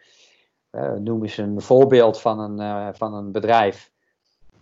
noem 1.01 1.23
eens 1.23 1.37
een 1.37 1.61
voorbeeld 1.61 2.21
van 2.21 2.39
een, 2.39 2.95
van 2.95 3.15
een 3.15 3.33
bedrijf 3.33 3.93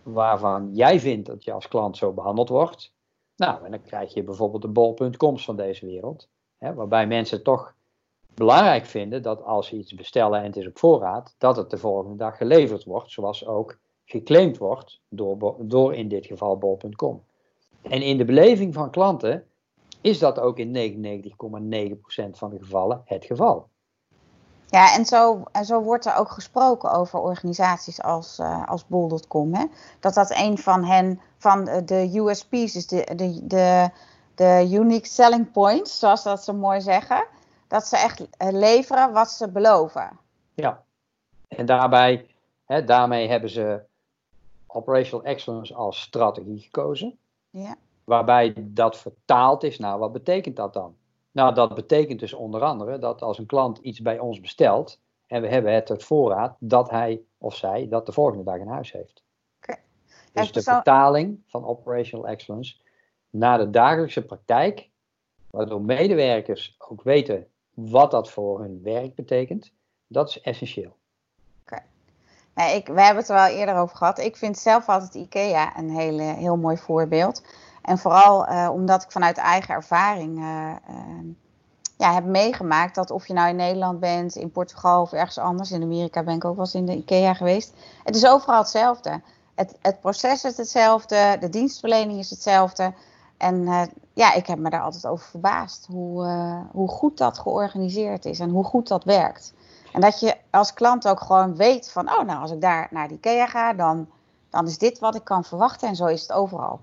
waarvan 0.03 0.69
jij 0.73 0.99
vindt 0.99 1.27
dat 1.27 1.43
je 1.43 1.51
als 1.51 1.67
klant 1.67 1.97
zo 1.97 2.13
behandeld 2.13 2.49
wordt. 2.49 2.93
Nou, 3.35 3.69
dan 3.69 3.81
krijg 3.81 4.13
je 4.13 4.23
bijvoorbeeld 4.23 4.61
de 4.61 4.67
bol.coms 4.67 5.45
van 5.45 5.55
deze 5.55 5.85
wereld, 5.85 6.29
hè, 6.57 6.73
waarbij 6.73 7.07
mensen 7.07 7.43
toch 7.43 7.75
belangrijk 8.33 8.85
vinden 8.85 9.21
dat 9.21 9.43
als 9.43 9.67
ze 9.67 9.75
iets 9.75 9.93
bestellen 9.93 10.39
en 10.39 10.45
het 10.45 10.57
is 10.57 10.67
op 10.67 10.77
voorraad, 10.77 11.35
dat 11.37 11.55
het 11.55 11.69
de 11.69 11.77
volgende 11.77 12.15
dag 12.15 12.37
geleverd 12.37 12.83
wordt, 12.83 13.11
zoals 13.11 13.45
ook 13.45 13.77
geclaimd 14.05 14.57
wordt 14.57 15.01
door, 15.09 15.55
door 15.59 15.95
in 15.95 16.07
dit 16.07 16.25
geval 16.25 16.57
bol.com. 16.57 17.23
En 17.81 18.01
in 18.01 18.17
de 18.17 18.25
beleving 18.25 18.73
van 18.73 18.91
klanten 18.91 19.48
is 20.01 20.19
dat 20.19 20.39
ook 20.39 20.57
in 20.57 20.73
99,9% 20.73 22.29
van 22.31 22.49
de 22.49 22.57
gevallen 22.59 23.01
het 23.05 23.25
geval. 23.25 23.69
Ja, 24.69 24.93
en 24.93 25.05
zo, 25.05 25.43
en 25.51 25.65
zo 25.65 25.81
wordt 25.81 26.05
er 26.05 26.15
ook 26.15 26.31
gesproken 26.31 26.91
over 26.91 27.19
organisaties 27.19 28.01
als, 28.01 28.39
uh, 28.39 28.67
als 28.67 28.87
Bol.com. 28.87 29.53
Hè? 29.53 29.65
Dat 29.99 30.13
dat 30.13 30.31
een 30.35 30.57
van 30.57 30.83
hen, 30.83 31.21
van 31.37 31.65
de 31.85 32.11
USP's 32.13 32.75
is, 32.75 32.87
de, 32.87 33.11
de, 33.15 33.47
de, 33.47 33.89
de 34.35 34.67
unique 34.71 35.07
selling 35.07 35.51
points, 35.51 35.99
zoals 35.99 36.23
dat 36.23 36.43
ze 36.43 36.53
mooi 36.53 36.81
zeggen. 36.81 37.25
Dat 37.67 37.87
ze 37.87 37.97
echt 37.97 38.27
leveren 38.37 39.13
wat 39.13 39.31
ze 39.31 39.49
beloven. 39.49 40.19
Ja, 40.53 40.83
en 41.47 41.65
daarbij, 41.65 42.27
hè, 42.65 42.83
daarmee 42.83 43.29
hebben 43.29 43.49
ze 43.49 43.81
operational 44.67 45.25
excellence 45.25 45.73
als 45.73 46.01
strategie 46.01 46.59
gekozen. 46.59 47.17
Ja. 47.49 47.75
Waarbij 48.09 48.53
dat 48.57 48.97
vertaald 48.97 49.63
is. 49.63 49.79
Nou, 49.79 49.99
wat 49.99 50.11
betekent 50.11 50.55
dat 50.55 50.73
dan? 50.73 50.95
Nou, 51.31 51.53
dat 51.53 51.75
betekent 51.75 52.19
dus 52.19 52.33
onder 52.33 52.61
andere 52.61 52.99
dat 52.99 53.21
als 53.21 53.37
een 53.37 53.45
klant 53.45 53.77
iets 53.77 54.01
bij 54.01 54.19
ons 54.19 54.39
bestelt 54.39 55.01
en 55.27 55.41
we 55.41 55.47
hebben 55.47 55.73
het 55.73 55.85
tot 55.85 56.03
voorraad, 56.03 56.55
dat 56.59 56.89
hij 56.89 57.21
of 57.37 57.55
zij 57.55 57.87
dat 57.89 58.05
de 58.05 58.11
volgende 58.11 58.43
dag 58.43 58.57
in 58.57 58.67
huis 58.67 58.91
heeft. 58.91 59.23
Okay. 59.61 59.81
Dus 60.33 60.51
de 60.51 60.61
vertaling 60.61 61.43
van 61.45 61.65
operational 61.65 62.27
excellence 62.27 62.75
naar 63.29 63.57
de 63.57 63.69
dagelijkse 63.69 64.25
praktijk, 64.25 64.89
waardoor 65.49 65.81
medewerkers 65.81 66.75
ook 66.77 67.03
weten 67.03 67.47
wat 67.73 68.11
dat 68.11 68.29
voor 68.29 68.59
hun 68.59 68.79
werk 68.83 69.15
betekent, 69.15 69.73
dat 70.07 70.29
is 70.29 70.41
essentieel. 70.41 70.97
Nee, 72.59 72.75
ik, 72.75 72.87
we 72.87 73.01
hebben 73.01 73.21
het 73.21 73.29
er 73.29 73.35
wel 73.35 73.57
eerder 73.57 73.75
over 73.75 73.97
gehad. 73.97 74.19
Ik 74.19 74.37
vind 74.37 74.57
zelf 74.57 74.89
altijd 74.89 75.13
IKEA 75.13 75.77
een 75.77 75.89
hele, 75.89 76.23
heel 76.23 76.57
mooi 76.57 76.77
voorbeeld. 76.77 77.43
En 77.89 77.97
vooral 77.97 78.49
uh, 78.49 78.69
omdat 78.71 79.03
ik 79.03 79.11
vanuit 79.11 79.37
eigen 79.37 79.73
ervaring 79.73 80.37
uh, 80.39 80.71
uh, 80.89 81.33
ja, 81.97 82.13
heb 82.13 82.25
meegemaakt 82.25 82.95
dat 82.95 83.11
of 83.11 83.27
je 83.27 83.33
nou 83.33 83.49
in 83.49 83.55
Nederland 83.55 83.99
bent, 83.99 84.35
in 84.35 84.51
Portugal 84.51 85.01
of 85.01 85.11
ergens 85.11 85.37
anders, 85.37 85.71
in 85.71 85.81
Amerika 85.81 86.23
ben 86.23 86.35
ik 86.35 86.45
ook 86.45 86.55
wel 86.55 86.65
eens 86.65 86.75
in 86.75 86.85
de 86.85 86.95
IKEA 86.95 87.33
geweest. 87.33 87.73
Het 88.03 88.15
is 88.15 88.27
overal 88.27 88.59
hetzelfde. 88.59 89.21
Het, 89.55 89.75
het 89.81 89.99
proces 89.99 90.43
is 90.43 90.57
hetzelfde, 90.57 91.37
de 91.39 91.49
dienstverlening 91.49 92.19
is 92.19 92.29
hetzelfde. 92.29 92.93
En 93.37 93.89
ja, 94.13 94.33
ik 94.33 94.47
heb 94.47 94.59
me 94.59 94.69
daar 94.69 94.81
altijd 94.81 95.07
over 95.07 95.25
verbaasd 95.25 95.85
hoe, 95.91 96.27
hoe 96.71 96.89
goed 96.89 97.17
dat 97.17 97.39
georganiseerd 97.39 98.25
is 98.25 98.39
en 98.39 98.49
hoe 98.49 98.63
goed 98.63 98.87
dat 98.87 99.03
werkt. 99.03 99.53
En 99.93 100.01
dat 100.01 100.19
je 100.19 100.35
als 100.49 100.73
klant 100.73 101.07
ook 101.07 101.21
gewoon 101.21 101.55
weet 101.55 101.91
van, 101.91 102.09
oh 102.09 102.23
nou, 102.25 102.41
als 102.41 102.51
ik 102.51 102.61
daar 102.61 102.87
naar 102.91 103.07
de 103.07 103.13
IKEA 103.13 103.47
ga, 103.47 103.73
dan, 103.73 104.09
dan 104.49 104.65
is 104.65 104.77
dit 104.77 104.99
wat 104.99 105.15
ik 105.15 105.23
kan 105.23 105.43
verwachten 105.43 105.87
en 105.87 105.95
zo 105.95 106.05
is 106.05 106.21
het 106.21 106.31
overal. 106.31 106.79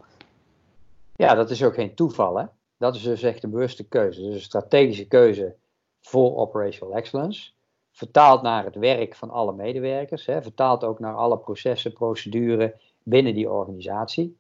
Ja, 1.17 1.35
dat 1.35 1.51
is 1.51 1.65
ook 1.65 1.75
geen 1.75 1.95
toeval, 1.95 2.37
hè? 2.39 2.45
Dat 2.77 2.95
is 2.95 3.03
dus 3.03 3.23
echt 3.23 3.43
een 3.43 3.51
bewuste 3.51 3.85
keuze. 3.85 4.21
Dus 4.23 4.35
een 4.35 4.41
strategische 4.41 5.07
keuze 5.07 5.55
voor 6.01 6.37
operational 6.37 6.95
excellence. 6.97 7.51
Vertaald 7.91 8.43
naar 8.43 8.65
het 8.65 8.75
werk 8.75 9.15
van 9.15 9.31
alle 9.31 9.53
medewerkers. 9.53 10.27
Hè? 10.27 10.43
Vertaald 10.43 10.85
ook 10.85 10.99
naar 10.99 11.15
alle 11.15 11.39
processen, 11.39 11.93
procedures 11.93 12.73
binnen 13.03 13.35
die 13.35 13.51
organisatie. 13.51 14.37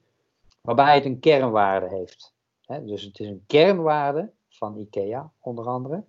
Waarbij 0.61 0.95
het 0.95 1.05
een 1.05 1.21
kernwaarde 1.21 1.89
heeft. 1.89 2.33
Hè? 2.67 2.85
Dus 2.85 3.03
het 3.03 3.19
is 3.19 3.27
een 3.29 3.45
kernwaarde 3.47 4.31
van 4.49 4.79
IKEA, 4.79 5.31
onder 5.41 5.67
andere. 5.67 6.03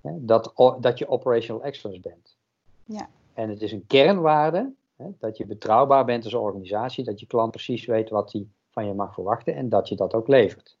Hè? 0.00 0.10
Dat, 0.16 0.52
dat 0.80 0.98
je 0.98 1.08
operational 1.08 1.62
excellence 1.62 2.00
bent. 2.00 2.36
Ja. 2.84 3.08
En 3.32 3.48
het 3.48 3.62
is 3.62 3.72
een 3.72 3.86
kernwaarde 3.86 4.72
hè? 4.96 5.06
dat 5.18 5.36
je 5.36 5.46
betrouwbaar 5.46 6.04
bent 6.04 6.24
als 6.24 6.34
organisatie. 6.34 7.04
Dat 7.04 7.20
je 7.20 7.26
klant 7.26 7.50
precies 7.50 7.86
weet 7.86 8.10
wat 8.10 8.32
hij 8.32 8.46
van 8.74 8.86
je 8.86 8.94
mag 8.94 9.14
verwachten 9.14 9.54
en 9.54 9.68
dat 9.68 9.88
je 9.88 9.96
dat 9.96 10.14
ook 10.14 10.28
levert. 10.28 10.76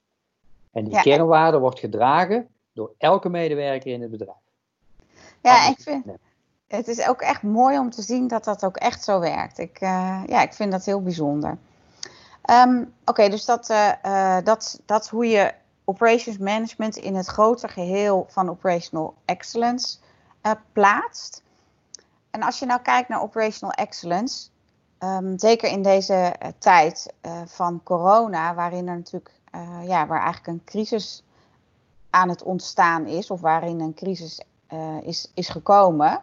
En 0.72 0.84
die 0.84 1.00
kernwaarde 1.00 1.58
wordt 1.58 1.78
gedragen 1.78 2.48
door 2.72 2.94
elke 2.98 3.28
medewerker 3.28 3.92
in 3.92 4.02
het 4.02 4.10
bedrijf. 4.10 4.36
Ja, 5.40 5.68
ik 5.68 5.80
vind 5.80 6.04
het 6.66 6.88
is 6.88 7.08
ook 7.08 7.20
echt 7.20 7.42
mooi 7.42 7.78
om 7.78 7.90
te 7.90 8.02
zien 8.02 8.28
dat 8.28 8.44
dat 8.44 8.64
ook 8.64 8.76
echt 8.76 9.04
zo 9.04 9.20
werkt. 9.20 9.58
Ik, 9.58 9.80
uh, 9.80 10.22
ja, 10.26 10.42
ik 10.42 10.52
vind 10.52 10.72
dat 10.72 10.84
heel 10.84 11.02
bijzonder. 11.02 11.58
Um, 12.50 12.94
Oké, 13.04 13.28
dus 13.28 13.44
dat, 13.44 13.70
uh, 13.70 13.92
uh, 14.04 14.38
dat, 14.44 14.80
dat 14.84 15.02
is 15.02 15.08
hoe 15.08 15.26
je 15.26 15.52
operations 15.84 16.38
management 16.38 16.96
in 16.96 17.14
het 17.14 17.26
grote 17.26 17.68
geheel 17.68 18.26
van 18.28 18.50
operational 18.50 19.14
excellence 19.24 19.98
plaatst. 20.72 21.42
En 22.30 22.42
als 22.42 22.58
je 22.58 22.66
nou 22.66 22.80
kijkt 22.80 23.08
naar 23.08 23.22
operational 23.22 23.74
excellence, 23.74 24.48
Um, 25.04 25.38
zeker 25.38 25.70
in 25.70 25.82
deze 25.82 26.34
uh, 26.42 26.48
tijd 26.58 27.12
uh, 27.26 27.42
van 27.46 27.80
corona, 27.82 28.54
waarin 28.54 28.88
er 28.88 28.96
natuurlijk, 28.96 29.34
uh, 29.54 29.80
ja, 29.86 30.06
waar 30.06 30.22
eigenlijk 30.22 30.46
een 30.46 30.64
crisis 30.64 31.22
aan 32.10 32.28
het 32.28 32.42
ontstaan 32.42 33.06
is, 33.06 33.30
of 33.30 33.40
waarin 33.40 33.80
een 33.80 33.94
crisis 33.94 34.40
is, 35.02 35.30
is 35.34 35.48
gekomen, 35.48 36.22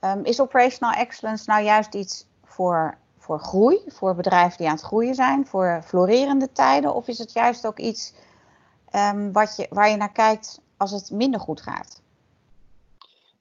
um, 0.00 0.24
is 0.24 0.40
operational 0.40 0.94
excellence 0.94 1.44
nou 1.46 1.64
juist 1.64 1.94
iets 1.94 2.26
voor, 2.44 2.96
voor 3.18 3.38
groei, 3.38 3.82
voor 3.86 4.14
bedrijven 4.14 4.58
die 4.58 4.66
aan 4.66 4.74
het 4.74 4.84
groeien 4.84 5.14
zijn, 5.14 5.46
voor 5.46 5.80
florerende 5.84 6.52
tijden, 6.52 6.94
of 6.94 7.08
is 7.08 7.18
het 7.18 7.32
juist 7.32 7.66
ook 7.66 7.78
iets 7.78 8.14
um, 8.94 9.32
wat 9.32 9.56
je, 9.56 9.66
waar 9.70 9.90
je 9.90 9.96
naar 9.96 10.12
kijkt 10.12 10.60
als 10.76 10.90
het 10.90 11.10
minder 11.10 11.40
goed 11.40 11.60
gaat? 11.60 12.00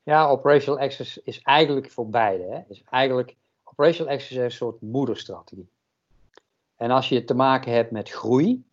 Ja, 0.04 0.28
operational 0.28 0.80
excellence 0.80 1.22
is 1.24 1.42
eigenlijk 1.42 1.92
voor 1.92 2.10
beide. 2.10 2.44
Hè? 2.44 2.74
Is 2.74 2.84
eigenlijk 2.90 3.36
Operational 3.80 4.14
excellence 4.14 4.46
is 4.46 4.54
een 4.54 4.58
soort 4.58 4.82
moederstrategie. 4.82 5.70
En 6.76 6.92
als 6.92 7.10
je 7.10 7.24
te 7.24 7.34
maken 7.34 7.72
hebt 7.72 7.92
met 7.92 8.10
groei, 8.10 8.64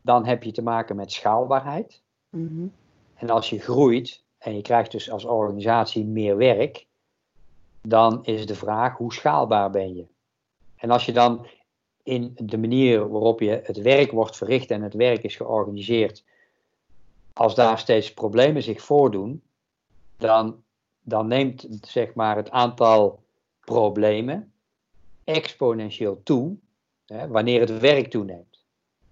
dan 0.00 0.26
heb 0.26 0.42
je 0.42 0.52
te 0.52 0.62
maken 0.62 0.96
met 0.96 1.12
schaalbaarheid. 1.12 2.02
Mm 2.30 2.72
En 3.14 3.30
als 3.30 3.50
je 3.50 3.58
groeit 3.58 4.22
en 4.38 4.54
je 4.54 4.62
krijgt 4.62 4.90
dus 4.90 5.10
als 5.10 5.24
organisatie 5.24 6.04
meer 6.04 6.36
werk, 6.36 6.86
dan 7.82 8.24
is 8.24 8.46
de 8.46 8.54
vraag 8.54 8.96
hoe 8.96 9.12
schaalbaar 9.12 9.70
ben 9.70 9.94
je? 9.94 10.06
En 10.76 10.90
als 10.90 11.06
je 11.06 11.12
dan 11.12 11.46
in 12.02 12.32
de 12.36 12.58
manier 12.58 13.08
waarop 13.08 13.40
je 13.40 13.60
het 13.64 13.76
werk 13.76 14.10
wordt 14.10 14.36
verricht 14.36 14.70
en 14.70 14.82
het 14.82 14.94
werk 14.94 15.22
is 15.22 15.36
georganiseerd, 15.36 16.24
als 17.32 17.54
daar 17.54 17.78
steeds 17.78 18.14
problemen 18.14 18.62
zich 18.62 18.82
voordoen, 18.82 19.42
dan, 20.16 20.62
dan 21.00 21.26
neemt 21.26 21.66
zeg 21.80 22.14
maar, 22.14 22.36
het 22.36 22.50
aantal 22.50 23.22
problemen 23.64 24.52
exponentieel 25.24 26.22
toe 26.22 26.56
hè, 27.06 27.28
wanneer 27.28 27.60
het 27.60 27.78
werk 27.78 28.10
toeneemt. 28.10 28.64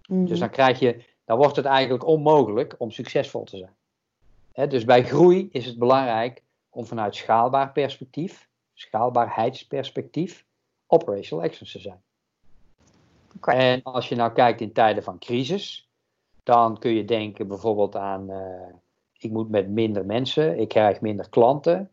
Mhm. 0.06 0.24
Dus 0.24 0.38
dan 0.38 0.50
krijg 0.50 0.78
je, 0.78 1.04
dan 1.24 1.36
wordt 1.36 1.56
het 1.56 1.64
eigenlijk 1.64 2.06
onmogelijk 2.06 2.74
om 2.78 2.90
succesvol 2.90 3.44
te 3.44 3.56
zijn. 3.56 3.74
Hè, 4.52 4.66
dus 4.66 4.84
bij 4.84 5.04
groei 5.04 5.48
is 5.50 5.66
het 5.66 5.78
belangrijk 5.78 6.42
om 6.70 6.86
vanuit 6.86 7.14
schaalbaar 7.14 7.72
perspectief, 7.72 8.48
schaalbaarheidsperspectief, 8.74 10.44
operational 10.86 11.44
excellence 11.44 11.76
te 11.76 11.82
zijn. 11.82 12.02
Okay. 13.36 13.56
En 13.56 13.82
als 13.82 14.08
je 14.08 14.14
nou 14.14 14.32
kijkt 14.32 14.60
in 14.60 14.72
tijden 14.72 15.02
van 15.02 15.18
crisis, 15.18 15.90
dan 16.42 16.78
kun 16.78 16.92
je 16.92 17.04
denken 17.04 17.48
bijvoorbeeld 17.48 17.96
aan, 17.96 18.30
uh, 18.30 18.74
ik 19.18 19.30
moet 19.30 19.48
met 19.48 19.68
minder 19.68 20.06
mensen, 20.06 20.58
ik 20.58 20.68
krijg 20.68 21.00
minder 21.00 21.28
klanten. 21.28 21.90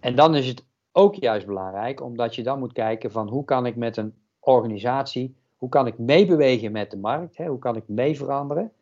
En 0.00 0.14
dan 0.14 0.34
is 0.34 0.46
het 0.46 0.64
ook 0.96 1.14
juist 1.14 1.46
belangrijk, 1.46 2.02
omdat 2.02 2.34
je 2.34 2.42
dan 2.42 2.58
moet 2.58 2.72
kijken 2.72 3.10
van 3.10 3.28
hoe 3.28 3.44
kan 3.44 3.66
ik 3.66 3.76
met 3.76 3.96
een 3.96 4.14
organisatie, 4.40 5.36
hoe 5.56 5.68
kan 5.68 5.86
ik 5.86 5.98
meebewegen 5.98 6.72
met 6.72 6.90
de 6.90 6.96
markt, 6.96 7.36
hè, 7.36 7.46
hoe 7.46 7.58
kan 7.58 7.76
ik 7.76 7.88
mee 7.88 8.16
veranderen, 8.16 8.72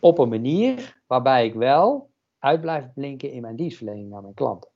op 0.00 0.18
een 0.18 0.28
manier 0.28 1.00
waarbij 1.06 1.46
ik 1.46 1.54
wel 1.54 2.10
uit 2.38 2.60
blijf 2.60 2.84
blinken 2.94 3.32
in 3.32 3.42
mijn 3.42 3.56
dienstverlening 3.56 4.10
naar 4.10 4.22
mijn 4.22 4.34
klanten. 4.34 4.70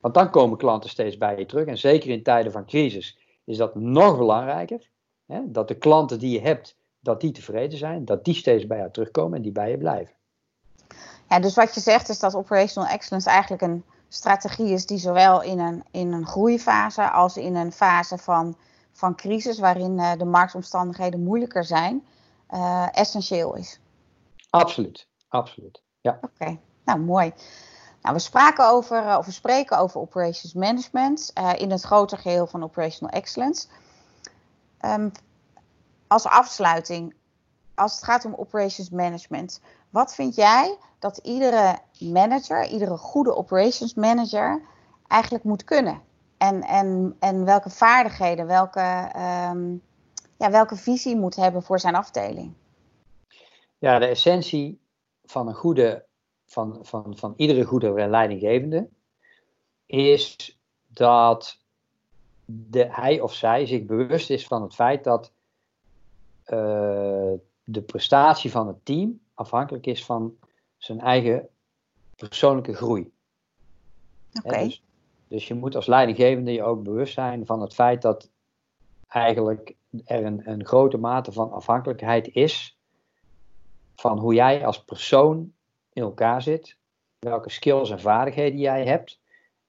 Want 0.00 0.14
dan 0.14 0.30
komen 0.30 0.58
klanten 0.58 0.90
steeds 0.90 1.16
bij 1.16 1.38
je 1.38 1.46
terug. 1.46 1.66
En 1.66 1.78
zeker 1.78 2.10
in 2.10 2.22
tijden 2.22 2.52
van 2.52 2.66
crisis 2.66 3.18
is 3.44 3.56
dat 3.56 3.74
nog 3.74 4.18
belangrijker. 4.18 4.88
Hè? 5.26 5.40
Dat 5.46 5.68
de 5.68 5.78
klanten 5.78 6.18
die 6.18 6.32
je 6.32 6.40
hebt, 6.40 6.76
dat 7.00 7.20
die 7.20 7.32
tevreden 7.32 7.78
zijn, 7.78 8.04
dat 8.04 8.24
die 8.24 8.34
steeds 8.34 8.66
bij 8.66 8.78
jou 8.78 8.90
terugkomen 8.90 9.36
en 9.36 9.42
die 9.42 9.52
bij 9.52 9.70
je 9.70 9.78
blijven. 9.78 10.14
Ja, 11.28 11.40
dus 11.40 11.54
wat 11.54 11.74
je 11.74 11.80
zegt 11.80 12.08
is 12.08 12.18
dat 12.18 12.34
operational 12.34 12.88
excellence 12.88 13.30
eigenlijk 13.30 13.62
een 13.62 13.84
strategie 14.08 14.72
is 14.72 14.86
die 14.86 14.98
zowel 14.98 15.42
in 15.42 15.58
een, 15.58 15.84
in 15.90 16.12
een 16.12 16.26
groeifase 16.26 17.10
als 17.10 17.36
in 17.36 17.54
een 17.54 17.72
fase 17.72 18.18
van, 18.18 18.56
van 18.92 19.14
crisis, 19.14 19.58
waarin 19.58 19.98
uh, 19.98 20.12
de 20.16 20.24
marktomstandigheden 20.24 21.22
moeilijker 21.22 21.64
zijn, 21.64 22.06
uh, 22.50 22.88
essentieel 22.92 23.56
is. 23.56 23.80
Absoluut, 24.50 25.06
absoluut. 25.28 25.82
Ja. 26.00 26.18
Oké, 26.20 26.58
nou 26.84 26.98
mooi. 26.98 27.32
Nou, 28.02 28.14
we, 28.14 28.20
spraken 28.20 28.68
over, 28.68 29.04
uh, 29.04 29.16
of 29.18 29.26
we 29.26 29.32
spreken 29.32 29.78
over 29.78 30.00
operations 30.00 30.52
management 30.52 31.32
in 31.56 31.70
het 31.70 31.82
grotere 31.82 32.20
geheel 32.20 32.46
van 32.46 32.62
operational 32.62 33.14
excellence. 33.14 33.66
Um, 34.80 35.12
als 36.06 36.24
afsluiting, 36.24 37.14
als 37.74 37.94
het 37.94 38.04
gaat 38.04 38.24
om 38.24 38.34
operations 38.34 38.90
management, 38.90 39.60
wat 39.90 40.14
vind 40.14 40.34
jij 40.34 40.78
dat 40.98 41.16
iedere 41.16 41.78
manager, 41.98 42.66
iedere 42.66 42.96
goede 42.96 43.34
operations 43.34 43.94
manager 43.94 44.62
eigenlijk 45.06 45.44
moet 45.44 45.64
kunnen? 45.64 46.02
En, 46.38 46.62
en, 46.62 47.16
en 47.18 47.44
welke 47.44 47.70
vaardigheden, 47.70 48.46
welke, 48.46 49.12
um, 49.50 49.82
ja, 50.38 50.50
welke 50.50 50.76
visie 50.76 51.16
moet 51.16 51.36
hebben 51.36 51.62
voor 51.62 51.80
zijn 51.80 51.94
afdeling? 51.94 52.54
Ja, 53.78 53.98
de 53.98 54.06
essentie 54.06 54.80
van 55.24 55.48
een 55.48 55.54
goede, 55.54 56.04
van, 56.46 56.78
van, 56.82 57.16
van 57.16 57.34
iedere 57.36 57.64
goede 57.64 58.08
leidinggevende 58.08 58.88
is 59.86 60.58
dat 60.86 61.58
de, 62.44 62.86
hij 62.90 63.20
of 63.20 63.34
zij 63.34 63.66
zich 63.66 63.84
bewust 63.84 64.30
is 64.30 64.46
van 64.46 64.62
het 64.62 64.74
feit 64.74 65.04
dat 65.04 65.32
uh, 66.46 67.32
de 67.64 67.82
prestatie 67.86 68.50
van 68.50 68.66
het 68.66 68.84
team 68.84 69.20
afhankelijk 69.38 69.86
is 69.86 70.04
van 70.04 70.36
zijn 70.76 71.00
eigen 71.00 71.48
persoonlijke 72.16 72.74
groei. 72.74 73.10
Oké. 74.42 74.58
Dus, 74.58 74.82
dus, 75.28 75.48
je 75.48 75.54
moet 75.54 75.74
als 75.74 75.86
leidinggevende 75.86 76.52
je 76.52 76.62
ook 76.62 76.82
bewust 76.82 77.12
zijn 77.12 77.46
van 77.46 77.60
het 77.60 77.74
feit 77.74 78.02
dat 78.02 78.30
eigenlijk 79.08 79.74
er 80.04 80.24
een, 80.24 80.50
een 80.50 80.64
grote 80.66 80.96
mate 80.96 81.32
van 81.32 81.52
afhankelijkheid 81.52 82.28
is 82.28 82.78
van 83.96 84.18
hoe 84.18 84.34
jij 84.34 84.66
als 84.66 84.84
persoon 84.84 85.52
in 85.92 86.02
elkaar 86.02 86.42
zit, 86.42 86.76
welke 87.18 87.50
skills 87.50 87.90
en 87.90 88.00
vaardigheden 88.00 88.58
jij 88.58 88.86
hebt 88.86 89.20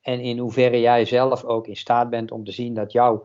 en 0.02 0.20
in 0.20 0.38
hoeverre 0.38 0.80
jij 0.80 1.06
zelf 1.06 1.44
ook 1.44 1.68
in 1.68 1.78
staat 1.78 2.10
bent 2.10 2.32
om 2.32 2.44
te 2.44 2.52
zien 2.52 2.74
dat, 2.74 2.92
jou, 2.92 3.20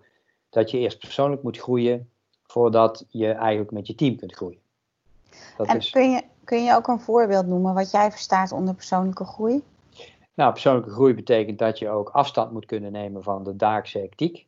dat 0.51 0.71
je 0.71 0.79
eerst 0.79 0.99
persoonlijk 0.99 1.43
moet 1.43 1.59
groeien 1.59 2.11
voordat 2.43 3.05
je 3.09 3.29
eigenlijk 3.29 3.71
met 3.71 3.87
je 3.87 3.95
team 3.95 4.17
kunt 4.17 4.35
groeien. 4.35 4.63
Dat 5.57 5.67
en 5.67 5.77
is... 5.77 5.91
kun, 5.91 6.11
je, 6.11 6.23
kun 6.45 6.65
je 6.65 6.75
ook 6.75 6.89
een 6.89 7.01
voorbeeld 7.01 7.47
noemen 7.47 7.75
wat 7.75 7.91
jij 7.91 8.11
verstaat 8.11 8.53
onder 8.53 8.75
persoonlijke 8.75 9.25
groei? 9.25 9.63
Nou, 10.35 10.53
persoonlijke 10.53 10.91
groei 10.91 11.15
betekent 11.15 11.59
dat 11.59 11.79
je 11.79 11.89
ook 11.89 12.09
afstand 12.09 12.53
moet 12.53 12.67
kunnen 12.67 12.93
nemen 12.93 13.23
van 13.23 13.45
de 13.45 13.57
dagelijkse 13.57 13.99
hectiek. 13.99 14.47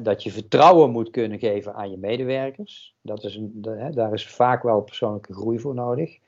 dat 0.00 0.22
je 0.22 0.30
vertrouwen 0.30 0.90
moet 0.90 1.10
kunnen 1.10 1.38
geven 1.38 1.74
aan 1.74 1.90
je 1.90 1.96
medewerkers. 1.96 2.94
Dat 3.00 3.24
is 3.24 3.36
een, 3.36 3.52
daar 3.94 4.12
is 4.12 4.28
vaak 4.28 4.62
wel 4.62 4.80
persoonlijke 4.80 5.32
groei 5.32 5.58
voor 5.58 5.74
nodig. 5.74 6.18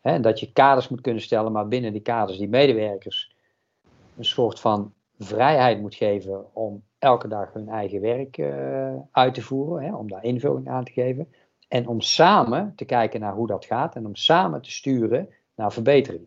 En 0.00 0.22
dat 0.22 0.40
je 0.40 0.52
kaders 0.52 0.88
moet 0.88 1.00
kunnen 1.00 1.22
stellen, 1.22 1.52
maar 1.52 1.68
binnen 1.68 1.92
die 1.92 2.02
kaders 2.02 2.38
die 2.38 2.48
medewerkers 2.48 3.34
een 4.16 4.24
soort 4.24 4.60
van 4.60 4.92
vrijheid 5.18 5.80
moet 5.80 5.94
geven 5.94 6.54
om 6.54 6.82
elke 6.98 7.28
dag 7.28 7.52
hun 7.52 7.68
eigen 7.68 8.00
werk 8.00 8.38
uh, 8.38 8.94
uit 9.10 9.34
te 9.34 9.42
voeren, 9.42 9.94
om 9.94 10.08
daar 10.08 10.24
invulling 10.24 10.68
aan 10.68 10.84
te 10.84 10.92
geven. 10.92 11.28
En 11.68 11.88
om 11.88 12.00
samen 12.00 12.72
te 12.76 12.84
kijken 12.84 13.20
naar 13.20 13.32
hoe 13.32 13.46
dat 13.46 13.64
gaat 13.64 13.94
en 13.94 14.06
om 14.06 14.16
samen 14.16 14.62
te 14.62 14.70
sturen 14.70 15.28
naar 15.54 15.72
verbetering. 15.72 16.26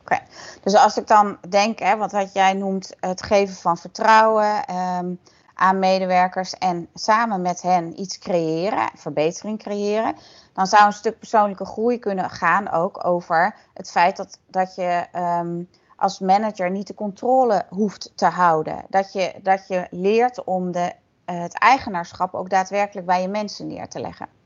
Oké, 0.00 0.18
dus 0.62 0.74
als 0.74 0.96
ik 0.96 1.06
dan 1.06 1.38
denk, 1.48 1.78
hè, 1.78 1.96
wat, 1.96 2.30
jij 2.32 2.52
noemt 2.52 2.96
het 3.00 3.22
geven 3.22 3.54
van 3.54 3.76
vertrouwen 3.76 4.74
um, 4.74 5.18
aan 5.54 5.78
medewerkers 5.78 6.54
en 6.54 6.88
samen 6.94 7.42
met 7.42 7.62
hen 7.62 8.00
iets 8.00 8.18
creëren, 8.18 8.90
verbetering 8.94 9.58
creëren, 9.58 10.14
dan 10.52 10.66
zou 10.66 10.86
een 10.86 10.92
stuk 10.92 11.18
persoonlijke 11.18 11.64
groei 11.64 11.98
kunnen 11.98 12.30
gaan 12.30 12.70
ook 12.70 13.06
over 13.06 13.56
het 13.74 13.90
feit 13.90 14.16
dat, 14.16 14.38
dat 14.46 14.74
je 14.74 15.06
um, 15.16 15.68
als 15.96 16.18
manager 16.18 16.70
niet 16.70 16.86
de 16.86 16.94
controle 16.94 17.64
hoeft 17.68 18.12
te 18.14 18.26
houden. 18.26 18.84
Dat 18.88 19.12
je, 19.12 19.34
dat 19.42 19.68
je 19.68 19.86
leert 19.90 20.44
om 20.44 20.72
de, 20.72 20.92
uh, 21.26 21.40
het 21.40 21.58
eigenaarschap 21.58 22.34
ook 22.34 22.50
daadwerkelijk 22.50 23.06
bij 23.06 23.22
je 23.22 23.28
mensen 23.28 23.66
neer 23.66 23.88
te 23.88 24.00
leggen. 24.00 24.39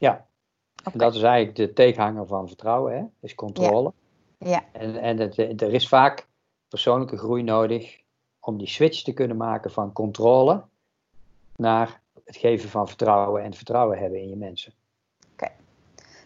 Ja, 0.00 0.26
okay. 0.84 0.98
dat 0.98 1.14
is 1.14 1.22
eigenlijk 1.22 1.56
de 1.56 1.72
tegenhanger 1.72 2.26
van 2.26 2.46
vertrouwen, 2.46 2.96
hè? 2.96 3.04
is 3.20 3.34
controle. 3.34 3.92
Ja. 4.38 4.48
ja. 4.48 4.64
En, 4.72 4.96
en 4.96 5.18
het, 5.18 5.38
er 5.38 5.72
is 5.72 5.88
vaak 5.88 6.28
persoonlijke 6.68 7.16
groei 7.16 7.42
nodig 7.42 8.00
om 8.40 8.58
die 8.58 8.68
switch 8.68 9.02
te 9.02 9.12
kunnen 9.12 9.36
maken 9.36 9.70
van 9.70 9.92
controle 9.92 10.64
naar 11.56 12.00
het 12.24 12.36
geven 12.36 12.68
van 12.68 12.88
vertrouwen 12.88 13.42
en 13.42 13.54
vertrouwen 13.54 13.98
hebben 13.98 14.20
in 14.20 14.28
je 14.28 14.36
mensen. 14.36 14.72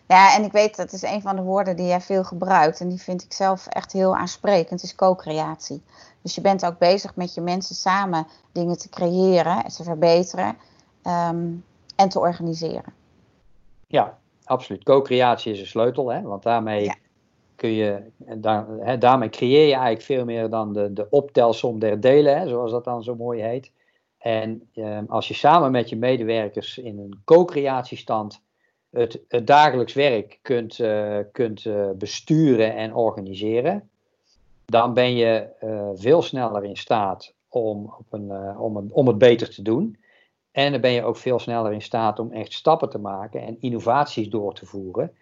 Ja, 0.07 0.35
en 0.35 0.45
ik 0.45 0.53
weet 0.53 0.77
dat 0.77 0.93
is 0.93 1.03
een 1.03 1.23
van 1.23 1.37
de 1.37 1.43
woorden 1.43 1.77
die 1.77 1.87
jij 1.87 2.01
veel 2.01 2.25
gebruikt. 2.25 2.81
En 2.81 2.89
die 2.89 3.01
vind 3.01 3.23
ik 3.23 3.33
zelf 3.33 3.67
echt 3.67 3.93
heel 3.93 4.17
aansprekend. 4.17 4.83
is 4.83 4.95
co-creatie. 4.95 5.83
Dus 6.23 6.35
je 6.35 6.41
bent 6.41 6.67
ook 6.67 6.79
bezig 6.79 7.17
met 7.17 7.35
je 7.35 7.41
mensen 7.41 7.75
samen 7.75 8.27
dingen 8.53 8.79
te 8.79 8.89
creëren, 8.89 9.65
te 9.69 9.83
verbeteren 9.83 10.57
um, 11.03 11.65
en 11.97 12.09
te 12.09 12.19
organiseren. 12.19 12.93
Ja, 13.95 14.19
absoluut. 14.45 14.83
Co-creatie 14.83 15.53
is 15.53 15.61
een 15.61 15.67
sleutel, 15.67 16.13
hè? 16.13 16.23
want 16.23 16.43
daarmee 16.43 16.85
ja. 16.85 16.95
kun 17.57 17.71
je, 17.71 18.03
daar, 18.37 18.67
hè, 18.69 18.99
daarmee 18.99 19.29
creëer 19.29 19.67
je 19.67 19.73
eigenlijk 19.73 20.03
veel 20.03 20.25
meer 20.25 20.51
dan 20.51 20.73
de, 20.73 20.93
de 20.93 21.07
optelsom 21.11 21.79
der 21.79 22.01
delen, 22.01 22.39
hè, 22.39 22.49
zoals 22.49 22.71
dat 22.71 22.85
dan 22.85 23.03
zo 23.03 23.15
mooi 23.15 23.43
heet. 23.43 23.73
En 24.19 24.69
um, 24.75 25.05
als 25.09 25.29
je 25.29 25.35
samen 25.35 25.71
met 25.71 25.89
je 25.89 25.97
medewerkers 25.97 26.79
in 26.79 26.99
een 26.99 27.21
co-creatiestand 27.25 28.43
het, 28.91 29.21
het 29.29 29.47
dagelijks 29.47 29.93
werk 29.93 30.39
kunt, 30.43 30.79
uh, 30.79 31.19
kunt 31.33 31.65
uh, 31.65 31.91
besturen 31.91 32.77
en 32.77 32.95
organiseren, 32.95 33.91
dan 34.65 34.95
ben 34.95 35.15
je 35.15 35.49
uh, 35.65 35.91
veel 35.95 36.23
sneller 36.23 36.65
in 36.65 36.77
staat 36.77 37.35
om, 37.49 37.95
op 37.99 38.07
een, 38.11 38.59
om, 38.59 38.77
een, 38.77 38.93
om 38.93 39.07
het 39.07 39.19
beter 39.19 39.51
te 39.51 39.63
doen. 39.63 39.97
En 40.55 40.73
dan 40.73 40.81
ben 40.81 40.91
je 40.91 41.05
ook 41.05 41.17
veel 41.17 41.39
sneller 41.39 41.73
in 41.73 41.83
staat 41.83 42.19
om 42.19 42.33
echt 42.33 42.53
stappen 42.53 42.91
te 42.91 42.99
maken 42.99 43.41
en 43.41 43.61
innovaties 43.61 44.29
door 44.29 44.55
te 44.55 44.67
voeren, 44.67 45.17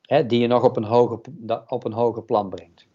hè, 0.00 0.26
die 0.26 0.40
je 0.40 0.46
nog 0.46 0.62
op 0.62 0.76
een, 0.76 0.84
hoger, 0.84 1.20
op 1.66 1.84
een 1.84 1.92
hoger 1.92 2.22
plan 2.22 2.48
brengt. 2.48 2.86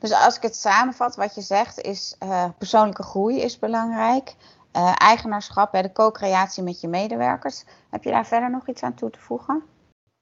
Dus 0.00 0.12
als 0.12 0.36
ik 0.36 0.42
het 0.42 0.56
samenvat, 0.56 1.16
wat 1.16 1.34
je 1.34 1.40
zegt 1.40 1.80
is 1.80 2.16
persoonlijke 2.58 3.02
groei 3.02 3.40
is 3.40 3.58
belangrijk 3.58 4.36
uh, 4.76 4.94
eigenaarschap, 4.96 5.72
hè, 5.72 5.82
de 5.82 5.92
co-creatie 5.92 6.62
met 6.62 6.80
je 6.80 6.88
medewerkers. 6.88 7.64
Heb 7.90 8.04
je 8.04 8.10
daar 8.10 8.26
verder 8.26 8.50
nog 8.50 8.68
iets 8.68 8.82
aan 8.82 8.94
toe 8.94 9.10
te 9.10 9.20
voegen? 9.20 9.62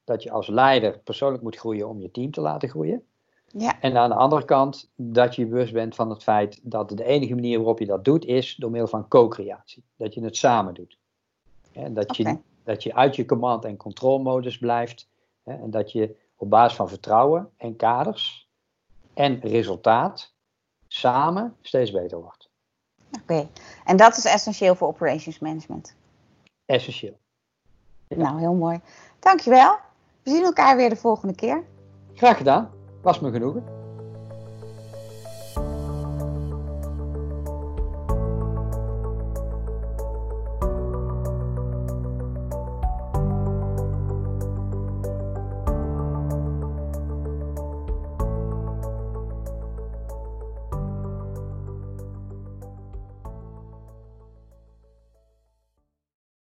Dat 0.05 0.23
je 0.23 0.31
als 0.31 0.47
leider 0.47 0.99
persoonlijk 0.99 1.43
moet 1.43 1.57
groeien 1.57 1.89
om 1.89 2.01
je 2.01 2.11
team 2.11 2.31
te 2.31 2.41
laten 2.41 2.69
groeien. 2.69 3.07
Ja. 3.59 3.81
En 3.81 3.97
aan 3.97 4.09
de 4.09 4.15
andere 4.15 4.45
kant 4.45 4.91
dat 4.97 5.35
je 5.35 5.47
bewust 5.47 5.73
bent 5.73 5.95
van 5.95 6.11
het 6.11 6.23
feit 6.23 6.61
dat 6.63 6.89
de 6.89 7.05
enige 7.05 7.35
manier 7.35 7.57
waarop 7.57 7.79
je 7.79 7.87
dat 7.87 8.05
doet 8.05 8.25
is 8.25 8.55
door 8.55 8.71
middel 8.71 8.89
van 8.89 9.09
co-creatie. 9.09 9.85
Dat 9.97 10.15
je 10.15 10.23
het 10.23 10.37
samen 10.37 10.75
doet. 10.75 10.99
En 11.73 11.95
dat, 11.95 12.11
okay. 12.11 12.33
je, 12.33 12.39
dat 12.65 12.83
je 12.83 12.95
uit 12.95 13.17
je 13.17 13.25
command- 13.25 13.65
en 13.65 13.77
controlmodus 13.77 14.59
blijft. 14.59 15.09
En 15.45 15.71
dat 15.71 15.93
je 15.93 16.17
op 16.37 16.51
basis 16.51 16.77
van 16.77 16.89
vertrouwen 16.89 17.51
en 17.57 17.77
kaders 17.77 18.49
en 19.15 19.41
resultaat 19.41 20.35
samen 20.87 21.57
steeds 21.61 21.91
beter 21.91 22.21
wordt. 22.21 22.51
Oké, 23.09 23.23
okay. 23.23 23.49
en 23.85 23.97
dat 23.97 24.17
is 24.17 24.25
essentieel 24.25 24.75
voor 24.75 24.89
operations 24.89 25.39
management? 25.39 25.95
Essentieel. 26.65 27.19
Ja. 28.09 28.17
Nou, 28.17 28.39
heel 28.39 28.55
mooi. 28.55 28.81
Dankjewel. 29.19 29.77
We 30.23 30.31
zien 30.31 30.45
elkaar 30.45 30.77
weer 30.77 30.89
de 30.89 30.97
volgende 30.97 31.35
keer. 31.35 31.65
Graag 32.15 32.37
gedaan. 32.37 32.76
Was 33.07 33.21
me 33.21 33.31
genoegen. 33.31 33.76